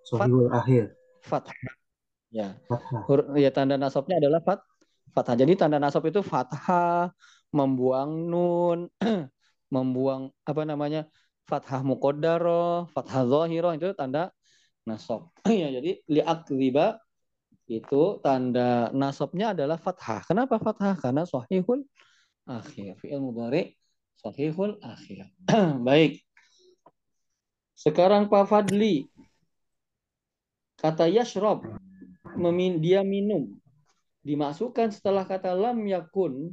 Sahihul 0.08 0.48
akhir. 0.48 0.96
Fathah. 1.20 1.52
Ya, 2.32 2.56
Fathah. 2.64 3.04
huruf 3.04 3.26
ya 3.36 3.52
tanda 3.52 3.76
nasabnya 3.76 4.16
adalah 4.16 4.40
fat 4.40 4.64
fathah. 5.12 5.36
Jadi 5.36 5.52
tanda 5.60 5.76
nasab 5.76 6.06
itu 6.08 6.24
fathah, 6.24 7.12
membuang 7.52 8.10
nun, 8.30 8.78
membuang 9.74 10.32
apa 10.48 10.62
namanya? 10.64 11.04
fathah 11.50 11.82
muqaddarah, 11.82 12.86
fathah 12.94 13.26
zahirah 13.26 13.74
itu 13.74 13.90
tanda 13.98 14.30
nasab. 14.86 15.34
ya, 15.50 15.68
jadi 15.74 15.98
li 16.06 16.22
akziba 16.22 17.02
itu 17.66 18.22
tanda 18.22 18.94
nasabnya 18.94 19.50
adalah 19.50 19.74
fathah. 19.74 20.22
Kenapa 20.30 20.62
fathah? 20.62 20.94
Karena 20.94 21.26
sahihul 21.26 21.82
akhir. 22.46 23.02
Fi'il 23.02 23.18
mudhari 23.18 23.79
sahihul 24.20 24.76
akhir. 24.84 25.32
Baik. 25.88 26.20
Sekarang 27.72 28.28
Pak 28.28 28.44
Fadli. 28.44 29.08
Kata 30.76 31.08
yashrob. 31.08 31.64
Memin, 32.36 32.80
dia 32.80 33.00
minum. 33.00 33.56
Dimasukkan 34.20 34.92
setelah 34.92 35.24
kata 35.24 35.56
lam 35.56 35.80
yakun. 35.88 36.52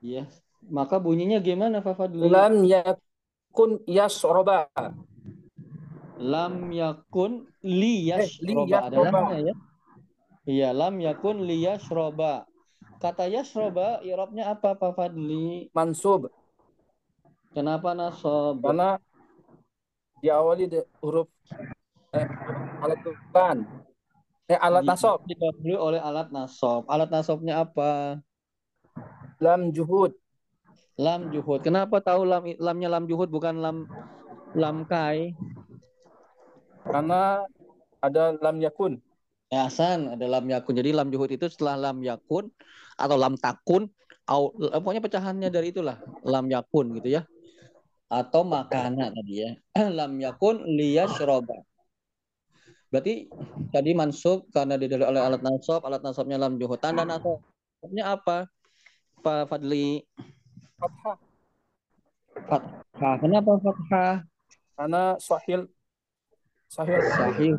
Ya. 0.00 0.24
Maka 0.64 0.96
bunyinya 0.96 1.40
gimana 1.44 1.84
Pak 1.84 1.94
Fadli? 1.96 2.24
Lam 2.24 2.64
yakun 2.64 3.84
yasroba. 3.84 4.68
Lam 6.18 6.72
yakun 6.72 7.44
li 7.60 8.08
Eh, 8.10 8.26
li 8.42 8.56
yashroba. 8.56 8.88
Yashroba. 8.88 9.12
lamnya 9.12 9.38
ya. 9.52 9.54
Iya, 10.48 10.68
lam 10.72 10.96
yakun 11.04 11.44
li 11.44 11.68
yashroba. 11.68 12.48
Kata 12.98 13.28
yashroba, 13.30 14.00
irobnya 14.02 14.50
apa 14.56 14.72
Pak 14.74 14.96
Fadli? 14.96 15.68
Mansub. 15.76 16.32
Kenapa 17.58 17.90
nasab? 17.90 18.62
Karena 18.62 19.02
diawali 20.22 20.70
de- 20.70 20.86
huruf 21.02 21.26
eh, 22.14 22.22
alat 22.78 23.02
bukan. 23.02 23.66
Eh, 24.46 24.54
alat 24.54 24.86
Di- 24.86 24.88
nasab. 24.94 25.18
Didahului 25.26 25.74
oleh 25.74 25.98
alat 25.98 26.30
nasab. 26.30 26.86
Alat 26.86 27.10
nasabnya 27.10 27.66
apa? 27.66 28.22
Lam 29.42 29.74
juhud. 29.74 30.14
Lam 30.94 31.34
juhud. 31.34 31.66
Kenapa 31.66 31.98
tahu 31.98 32.22
lam 32.22 32.46
lamnya 32.62 32.88
lam 32.94 33.10
juhud 33.10 33.26
bukan 33.26 33.58
lam 33.58 33.90
lam 34.54 34.86
kai? 34.86 35.34
Karena 36.86 37.42
ada 37.98 38.38
lam 38.38 38.62
yakun. 38.62 39.02
Ya, 39.50 39.66
Hasan, 39.66 40.14
ada 40.14 40.26
lam 40.30 40.46
yakun. 40.46 40.78
Jadi 40.78 40.94
lam 40.94 41.10
juhud 41.10 41.34
itu 41.34 41.50
setelah 41.50 41.90
lam 41.90 42.06
yakun 42.06 42.54
atau 42.94 43.18
lam 43.18 43.34
takun, 43.34 43.90
au, 44.30 44.54
pokoknya 44.54 45.02
pecahannya 45.02 45.48
dari 45.50 45.74
itulah 45.74 45.98
lam 46.22 46.46
yakun 46.46 46.94
gitu 47.02 47.18
ya. 47.18 47.26
Atau 48.08 48.42
makana 48.42 49.12
tadi 49.12 49.44
ya. 49.44 49.50
Lam 49.98 50.16
yakun 50.18 50.64
liyashroba. 50.64 51.64
Berarti 52.88 53.28
tadi 53.68 53.92
mansub 53.92 54.48
karena 54.48 54.80
didahului 54.80 55.12
oleh 55.12 55.20
alat 55.20 55.44
nasab, 55.44 55.84
alat 55.84 56.00
nasabnya 56.00 56.40
lam 56.40 56.56
juhud. 56.56 56.80
Tanda 56.80 57.04
nasabnya 57.04 58.16
apa? 58.16 58.48
Pak 59.20 59.52
Fadli. 59.52 60.00
Fathah. 60.80 61.16
Fathah. 62.48 63.14
Kenapa 63.20 63.52
fathah? 63.60 64.14
Karena 64.72 65.02
sahil. 65.20 65.68
Sahil. 66.72 67.00
Sahih. 67.12 67.54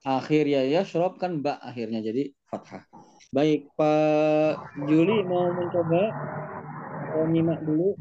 Akhir 0.00 0.48
ya 0.48 0.64
ya 0.64 0.80
syrob 0.86 1.20
kan 1.20 1.44
ba 1.44 1.60
akhirnya 1.60 2.00
jadi 2.00 2.32
fathah. 2.48 2.88
Baik, 3.28 3.68
Pak 3.76 4.80
Juli 4.88 5.20
mau 5.28 5.52
mencoba 5.52 6.08
mau 7.12 7.24
nyimak 7.28 7.60
dulu. 7.68 7.92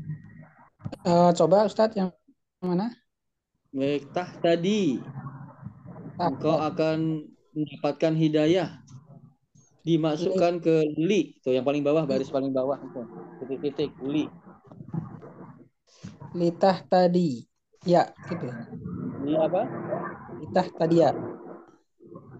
Eh, 1.07 1.31
coba 1.35 1.67
Ustadz 1.67 1.95
yang 1.95 2.09
mana? 2.63 2.91
Baik, 3.71 4.09
tah 4.15 4.29
tadi 4.39 4.99
Ah, 6.17 6.33
engkau 6.33 6.57
akan 6.57 7.29
mendapatkan 7.53 8.13
hidayah. 8.17 8.81
Dimasukkan 9.85 10.59
ke 10.59 10.75
li, 10.97 11.37
tuh 11.45 11.53
yang 11.53 11.61
paling 11.61 11.85
bawah 11.85 12.09
baris 12.09 12.33
paling 12.33 12.49
bawah 12.49 12.81
itu. 12.81 13.01
Titik-titik 13.37 13.93
li. 14.01 14.25
litah 16.33 16.81
tadi. 16.89 17.45
Ya, 17.85 18.09
gitu. 18.27 18.49
Li 19.23 19.37
apa? 19.37 19.61
Litah 20.41 20.67
tadi 20.73 20.95
ya. 21.05 21.13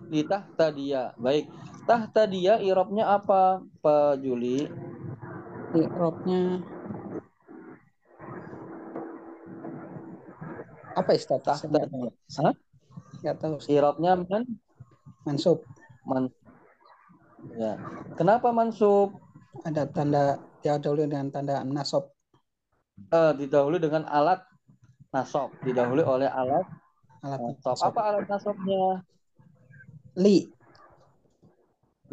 Li 0.10 0.22
tahta 0.26 0.74
dia. 0.74 1.14
Baik. 1.22 1.46
Tahta 1.88 2.28
dia 2.28 2.60
irobnya 2.60 3.08
apa, 3.14 3.64
Pak 3.80 4.20
Juli? 4.26 4.68
Irobnya 5.78 6.66
apa 10.98 11.14
dia. 11.14 12.12
Hah? 12.42 12.54
nggak 13.22 13.36
tahu. 13.38 13.56
Irobnya 13.70 14.18
man, 14.18 14.44
Mansub. 15.26 15.62
man. 16.06 16.30
Ya. 17.54 17.78
Kenapa 18.18 18.50
mansub? 18.50 19.14
Ada 19.66 19.90
tanda 19.90 20.42
ya 20.62 20.78
dulu 20.78 21.06
dengan 21.06 21.30
tanda 21.34 21.62
nasab. 21.66 22.10
Eh, 23.14 23.34
didahului 23.38 23.82
dengan 23.82 24.06
alat 24.10 24.42
nasab. 25.14 25.54
Didahului 25.62 26.06
oleh 26.06 26.30
alat 26.30 26.66
Alat 27.26 27.42
nasab. 27.42 27.76
Apa 27.94 28.02
alat 28.14 28.26
nasabnya? 28.30 29.02
Li. 30.18 30.50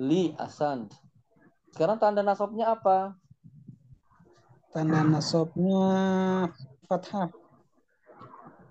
Li 0.00 0.32
asan. 0.40 0.88
Sekarang 1.72 2.00
tanda 2.00 2.24
nasabnya 2.24 2.72
apa? 2.72 3.16
Tanda 4.72 5.04
nasabnya 5.04 5.84
fathah. 6.88 7.43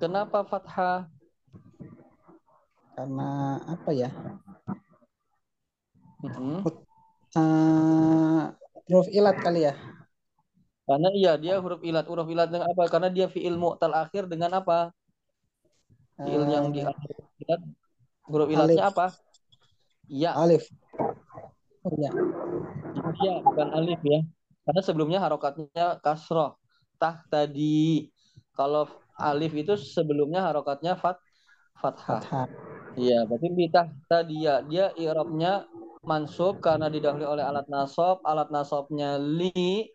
Kenapa 0.04 0.44
fathah? 0.44 1.08
Karena 2.92 3.56
apa 3.64 3.90
ya? 3.96 4.12
Mm-mm. 6.20 6.60
Eh, 7.40 8.44
huruf 8.92 9.08
ilat 9.16 9.40
kali 9.40 9.64
ya. 9.64 9.80
Karena 10.84 11.08
iya 11.16 11.40
dia 11.40 11.56
huruf 11.64 11.80
ilat. 11.88 12.04
Huruf 12.04 12.28
ilat 12.28 12.52
dengan 12.52 12.68
apa? 12.76 12.84
Karena 12.92 13.08
dia 13.08 13.32
fiil 13.32 13.56
mu'tal 13.56 13.96
akhir 13.96 14.28
dengan 14.28 14.60
apa? 14.60 14.92
Fiil 16.20 16.52
yang 16.52 16.68
di 16.76 16.84
Eh, 16.84 16.92
akhir 16.92 17.16
ilat. 17.40 17.62
Huruf 18.28 18.48
ilatnya 18.52 18.84
Alif. 18.84 18.92
apa? 18.92 19.06
Ya. 20.12 20.36
alif. 20.36 20.68
Oh 21.88 21.96
ya. 21.96 22.12
Ya, 23.24 23.40
bukan 23.40 23.72
alif 23.72 24.04
ya. 24.04 24.20
Karena 24.68 24.82
sebelumnya 24.84 25.24
harokatnya 25.24 26.04
kasroh. 26.04 26.60
Tah 27.00 27.24
tadi. 27.32 28.12
Kalau 28.52 28.86
alif 29.24 29.56
itu 29.56 29.80
sebelumnya 29.80 30.44
harokatnya 30.44 31.00
fat 31.00 31.16
fathah. 31.80 32.20
Fathah. 32.20 32.48
Iya, 32.94 33.26
berarti 33.26 33.48
tadi 34.06 34.46
ya. 34.46 34.62
Dia 34.62 34.94
i'rabnya 34.94 35.66
mansub 36.06 36.62
karena 36.62 36.92
didahului 36.92 37.26
oleh 37.26 37.44
alat 37.44 37.66
nasab. 37.72 38.22
Alat 38.22 38.54
nasabnya 38.54 39.18
li 39.18 39.90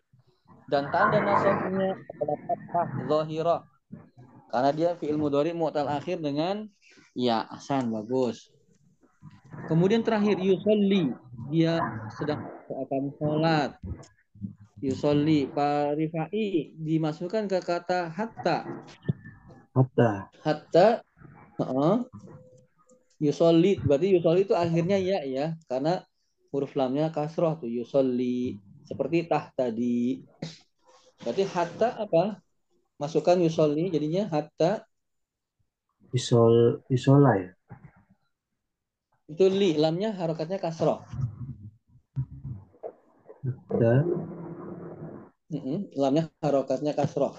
dan 0.67 0.91
tanda 0.91 1.21
nasabnya 1.23 1.95
adalah 1.95 2.37
fathah 2.43 2.87
zahirah. 3.07 3.61
Karena 4.49 4.71
dia 4.73 4.89
fi'il 4.97 5.15
mudhari 5.15 5.53
mu'tal 5.53 5.87
akhir 5.87 6.19
dengan 6.19 6.65
ya 7.13 7.45
asan 7.53 7.93
bagus. 7.93 8.49
Kemudian 9.69 10.01
terakhir 10.01 10.41
yusolli 10.41 11.13
dia 11.53 11.81
sedang 12.17 12.45
akan 12.69 13.03
sholat. 13.17 13.71
Yusolli 14.79 15.51
Pak 15.51 15.99
Rifai 15.99 16.71
dimasukkan 16.79 17.51
ke 17.51 17.59
kata 17.59 18.09
hatta. 18.09 18.63
Hatta. 19.75 20.33
Hatta 20.41 20.87
heeh, 21.59 21.95
yusolli 23.19 23.77
berarti 23.83 24.07
yusolli 24.15 24.47
itu 24.47 24.55
akhirnya 24.55 24.97
ya 24.97 25.21
ya 25.27 25.53
karena 25.67 26.01
huruf 26.49 26.73
lamnya 26.73 27.13
kasroh 27.13 27.59
tuh 27.59 27.69
yusolli 27.69 28.57
seperti 28.87 29.29
tah 29.29 29.53
tadi. 29.53 30.23
Berarti 31.21 31.43
hatta 31.45 31.99
apa? 31.99 32.41
Masukkan 32.97 33.37
yusolli 33.39 33.91
jadinya 33.93 34.27
hatta 34.31 34.83
Isol, 36.09 36.81
isola 36.89 37.37
ya. 37.37 37.53
itu 39.29 39.45
li 39.45 39.77
lamnya 39.77 40.09
harokatnya 40.17 40.57
kasroh. 40.57 41.05
Hatta. 43.45 43.93
Mm-mm, 45.49 45.89
lamnya 45.97 46.29
harokatnya 46.45 46.93
kasroh. 46.93 47.33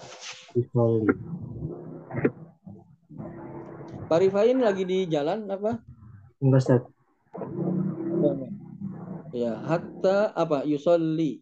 Pak 4.11 4.19
Rifai 4.19 4.51
ini 4.51 4.61
lagi 4.67 4.83
di 4.83 5.07
jalan 5.07 5.47
apa? 5.47 5.79
Enggak 6.43 6.61
Ustaz. 6.67 6.81
Ya, 9.31 9.55
hatta 9.63 10.35
apa? 10.35 10.67
Yusolli. 10.67 11.39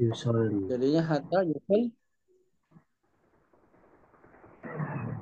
Yusoli. 0.00 0.66
Jadinya 0.66 1.06
hatta 1.06 1.46
yusol 1.46 1.94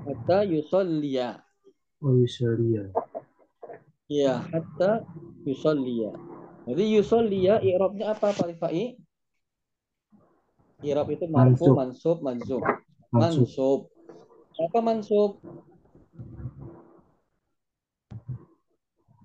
hatta 0.06 0.38
yusolliya. 0.48 1.44
Oh 2.00 2.16
yusolia. 2.16 2.88
Iya, 4.08 4.40
hatta 4.48 5.04
yusolliya. 5.44 6.16
Jadi 6.64 6.84
yusolliya 6.94 7.60
i'rabnya 7.60 8.16
apa 8.16 8.32
Pak 8.32 8.46
Rifai? 8.48 9.01
I'rab 10.82 11.08
itu 11.14 11.30
marfu, 11.30 11.70
Mansub. 11.78 12.18
mansub. 12.26 12.60
Mansub. 12.60 12.62
Mansub. 13.14 13.80
Apa 14.58 14.78
mansub? 14.82 15.38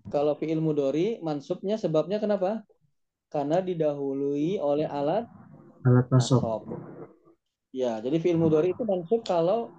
Kalau 0.08 0.34
fi'il 0.40 0.64
mudori, 0.64 1.20
mansubnya 1.20 1.76
sebabnya 1.76 2.22
kenapa? 2.22 2.64
Karena 3.28 3.60
didahului 3.60 4.56
oleh 4.62 4.88
alat 4.88 5.28
Alat 5.84 6.08
nasab. 6.12 6.64
Ya, 7.76 8.00
jadi 8.00 8.16
fi'il 8.20 8.40
mudhari 8.40 8.72
itu 8.72 8.84
mansub 8.88 9.24
kalau 9.28 9.72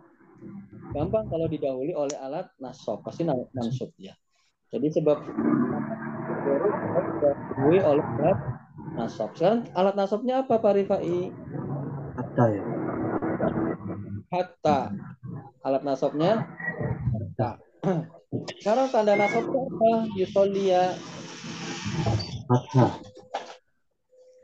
gampang 0.93 1.29
kalau 1.29 1.49
didahului 1.49 1.97
oleh 1.97 2.17
alat 2.21 2.49
nasab, 2.61 3.01
pasti 3.05 3.25
mansub 3.29 3.93
ya. 3.97 4.13
Jadi 4.69 5.01
sebab 5.01 5.17
didahului 6.85 7.81
oleh 7.81 8.05
alat 8.05 8.39
nasab. 8.99 9.31
Sekarang 9.39 9.63
alat 9.79 9.95
nasabnya 9.95 10.43
apa 10.43 10.59
Pak 10.59 10.73
Rifai? 10.75 11.31
Hatta 12.19 12.45
ya. 12.51 12.63
Hatta. 14.35 14.79
Alat 15.63 15.83
nasabnya 15.87 16.43
hatta. 17.15 17.51
Sekarang 18.61 18.91
tanda 18.91 19.15
nasabnya 19.15 19.63
apa? 19.63 19.93
Yusolia 20.19 20.99
Fathah. 22.49 22.93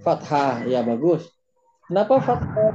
fathah. 0.04 0.54
Ya 0.68 0.84
bagus. 0.86 1.26
Kenapa 1.90 2.20
fathah? 2.22 2.72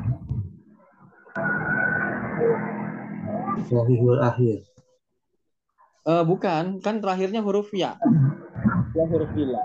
Wahihul 3.69 4.17
akhir. 4.21 4.65
Eh, 6.09 6.23
bukan, 6.25 6.81
kan 6.81 6.97
terakhirnya 6.97 7.45
huruf 7.45 7.69
ya. 7.69 7.93
Ya 8.97 9.03
huruf 9.05 9.29
bila. 9.37 9.61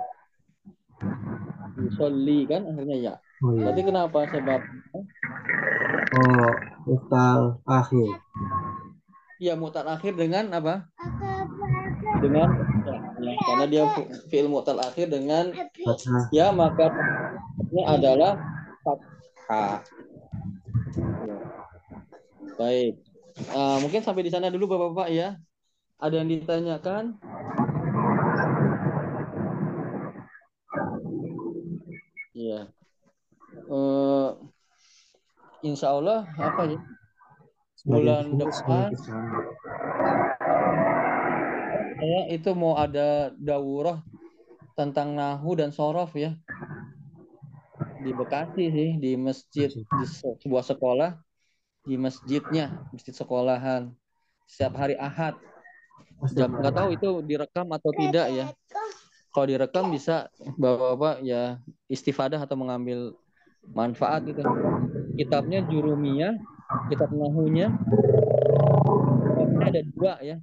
Yusolli 1.85 2.49
kan 2.49 2.65
akhirnya 2.65 2.97
ya. 2.97 3.15
Oh 3.43 3.53
iya. 3.53 3.69
Berarti 3.69 3.83
kenapa 3.85 4.19
sebab 4.31 4.61
Oh, 6.15 6.51
mutal 6.87 7.59
akhir. 7.67 8.07
ya 9.43 9.59
mutal 9.59 9.83
akhir 9.91 10.15
dengan 10.15 10.47
apa? 10.55 10.87
Dengan 12.23 12.49
ya, 12.87 12.95
ya, 13.19 13.33
karena 13.45 13.65
dia 13.67 13.83
fi- 13.93 14.11
fi'il 14.31 14.47
mutal 14.47 14.79
akhir 14.79 15.11
dengan 15.11 15.51
Fathah. 15.83 16.31
ya 16.31 16.55
maka 16.55 16.87
ini 17.69 17.83
adalah 17.83 18.39
fathah. 18.87 19.83
Ya. 21.27 21.37
Baik. 22.55 22.93
Eh, 23.35 23.77
mungkin 23.83 24.01
sampai 24.01 24.23
di 24.23 24.31
sana 24.31 24.47
dulu 24.49 24.71
Bapak-bapak 24.71 25.09
ya. 25.11 25.35
Ada 25.99 26.23
yang 26.23 26.31
ditanyakan? 26.31 27.19
Eh, 33.65 34.31
insya 35.65 35.97
Allah 35.97 36.29
apa 36.37 36.63
ya? 36.69 36.81
bulan 37.85 38.41
depan. 38.41 38.97
saya 41.95 42.21
itu 42.33 42.51
mau 42.57 42.81
ada 42.81 43.29
daurah 43.37 44.01
tentang 44.73 45.13
nahu 45.13 45.57
dan 45.57 45.69
sorof 45.69 46.17
ya. 46.17 46.33
Di 48.01 48.13
Bekasi 48.13 48.65
sih 48.73 48.91
di 49.01 49.17
masjid 49.17 49.69
di 49.73 50.05
se- 50.05 50.37
sebuah 50.45 50.65
sekolah. 50.65 51.17
Di 51.85 52.01
masjidnya 52.01 52.73
masjid 52.93 53.13
sekolahan. 53.13 53.93
Setiap 54.49 54.81
hari 54.81 54.97
Ahad. 54.97 55.37
Jam 56.33 56.57
nggak 56.57 56.73
tahu 56.73 56.89
itu 56.97 57.09
direkam 57.25 57.69
atau 57.69 57.93
tidak 57.93 58.33
ya. 58.33 58.47
Kalau 59.33 59.47
direkam 59.49 59.93
bisa 59.93 60.33
bapak-bapak 60.57 61.21
ya 61.21 61.61
istifadah 61.89 62.41
atau 62.41 62.57
mengambil 62.57 63.13
manfaat 63.73 64.29
gitu 64.29 64.45
kitabnya 65.17 65.65
jurumiyah 65.65 66.35
kitab 66.91 67.11
nahunya. 67.15 67.73
Ada 69.65 69.81
dua 69.95 70.21
ya. 70.21 70.37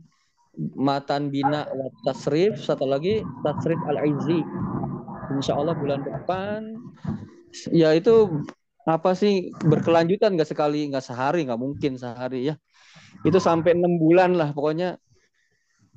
Matan 0.75 1.31
bina 1.31 1.63
wa 1.71 1.87
tasrif 2.03 2.59
satu 2.59 2.83
lagi 2.83 3.23
tasrif 3.41 3.79
al 3.87 4.03
izzi 4.03 4.43
insya 5.31 5.55
Allah 5.55 5.75
bulan 5.77 6.03
depan. 6.03 6.75
Ya 7.71 7.95
itu 7.95 8.43
apa 8.83 9.13
sih 9.13 9.53
berkelanjutan 9.61 10.33
nggak 10.33 10.49
sekali 10.49 10.89
nggak 10.89 11.05
sehari 11.05 11.47
nggak 11.47 11.61
mungkin 11.61 11.95
sehari 11.95 12.51
ya. 12.51 12.55
Itu 13.23 13.39
sampai 13.39 13.77
enam 13.77 13.99
bulan 13.99 14.35
lah 14.35 14.51
pokoknya. 14.51 14.99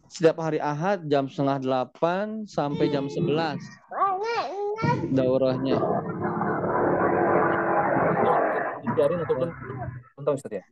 Setiap 0.05 0.39
hari 0.39 0.63
Ahad 0.63 1.11
jam 1.11 1.27
setengah 1.27 1.59
delapan 1.59 2.47
sampai 2.47 2.93
jam 2.93 3.11
sebelas. 3.11 3.59
Daurahnya 5.11 5.81
Diajarin 8.95 9.27
ataupun 9.27 9.49
nonton 10.23 10.33
Ustaz 10.39 10.55
ya? 10.55 10.65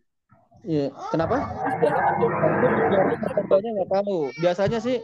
Iya, 0.62 0.94
kenapa? 1.10 1.42
Contohnya 3.34 3.70
nggak 3.74 3.90
tahu. 3.90 4.30
Biasanya 4.38 4.78
sih 4.78 5.02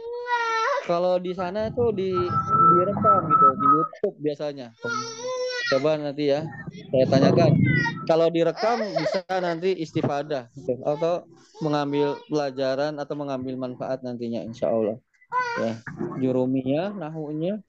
kalau 0.87 1.19
di 1.19 1.35
sana 1.35 1.67
itu 1.67 1.91
di 1.91 2.15
direkam 2.79 3.21
gitu 3.27 3.47
di 3.59 3.67
YouTube 3.75 4.15
biasanya. 4.23 4.71
Coba 5.69 5.99
nanti 5.99 6.31
ya 6.31 6.47
saya 6.95 7.05
tanyakan. 7.11 7.51
Kalau 8.07 8.31
direkam 8.31 8.79
bisa 8.97 9.21
nanti 9.43 9.75
istifadah 9.83 10.47
gitu. 10.55 10.79
atau 10.81 11.27
mengambil 11.59 12.15
pelajaran 12.31 12.95
atau 12.97 13.13
mengambil 13.19 13.59
manfaat 13.59 13.99
nantinya 13.99 14.41
insya 14.41 14.71
Allah. 14.71 14.97
Ya, 15.59 15.71
jurumiyah, 16.23 16.95
nahunya, 16.95 17.61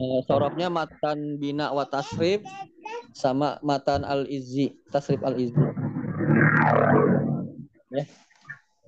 eh, 0.00 0.20
sorofnya 0.24 0.72
matan 0.72 1.36
bina 1.36 1.74
wa 1.76 1.84
tasrif 1.84 2.40
sama 3.12 3.58
matan 3.60 4.06
al 4.06 4.26
izzi, 4.30 4.78
tasrif 4.90 5.20
al 5.26 5.36
izzi. 5.38 5.58
Ya. 7.90 8.04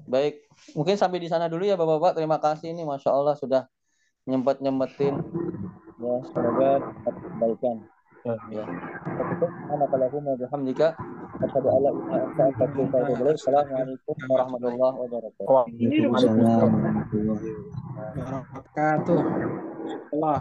Baik, 0.07 0.46
mungkin 0.74 0.94
sampai 0.98 1.18
di 1.22 1.28
sana 1.30 1.46
dulu 1.50 1.66
ya 1.66 1.74
Bapak-bapak. 1.78 2.18
Terima 2.18 2.38
kasih 2.38 2.70
ini 2.74 2.82
Masya 2.86 3.11
Allah 3.11 3.34
sudah 3.38 3.66
nyempet 4.26 4.62
nyempetin. 4.62 5.18
Ya, 6.03 6.14
semoga 6.26 6.70
dapat 6.82 7.14
kebaikan. 7.18 7.76
Ya. 8.22 8.62
Assalamualaikum 8.62 10.22
warahmatullahi 10.22 10.94
wabarakatuh. 12.38 13.34
Assalamualaikum 13.34 14.14
warahmatullahi 14.30 14.94
wabarakatuh. 15.03 15.46
Waalaikumsalam 15.50 16.70
warahmatullahi 16.70 17.50
wabarakatuh. 18.14 19.18
Wabarakatuh. 19.18 19.20
Allah. 20.14 20.38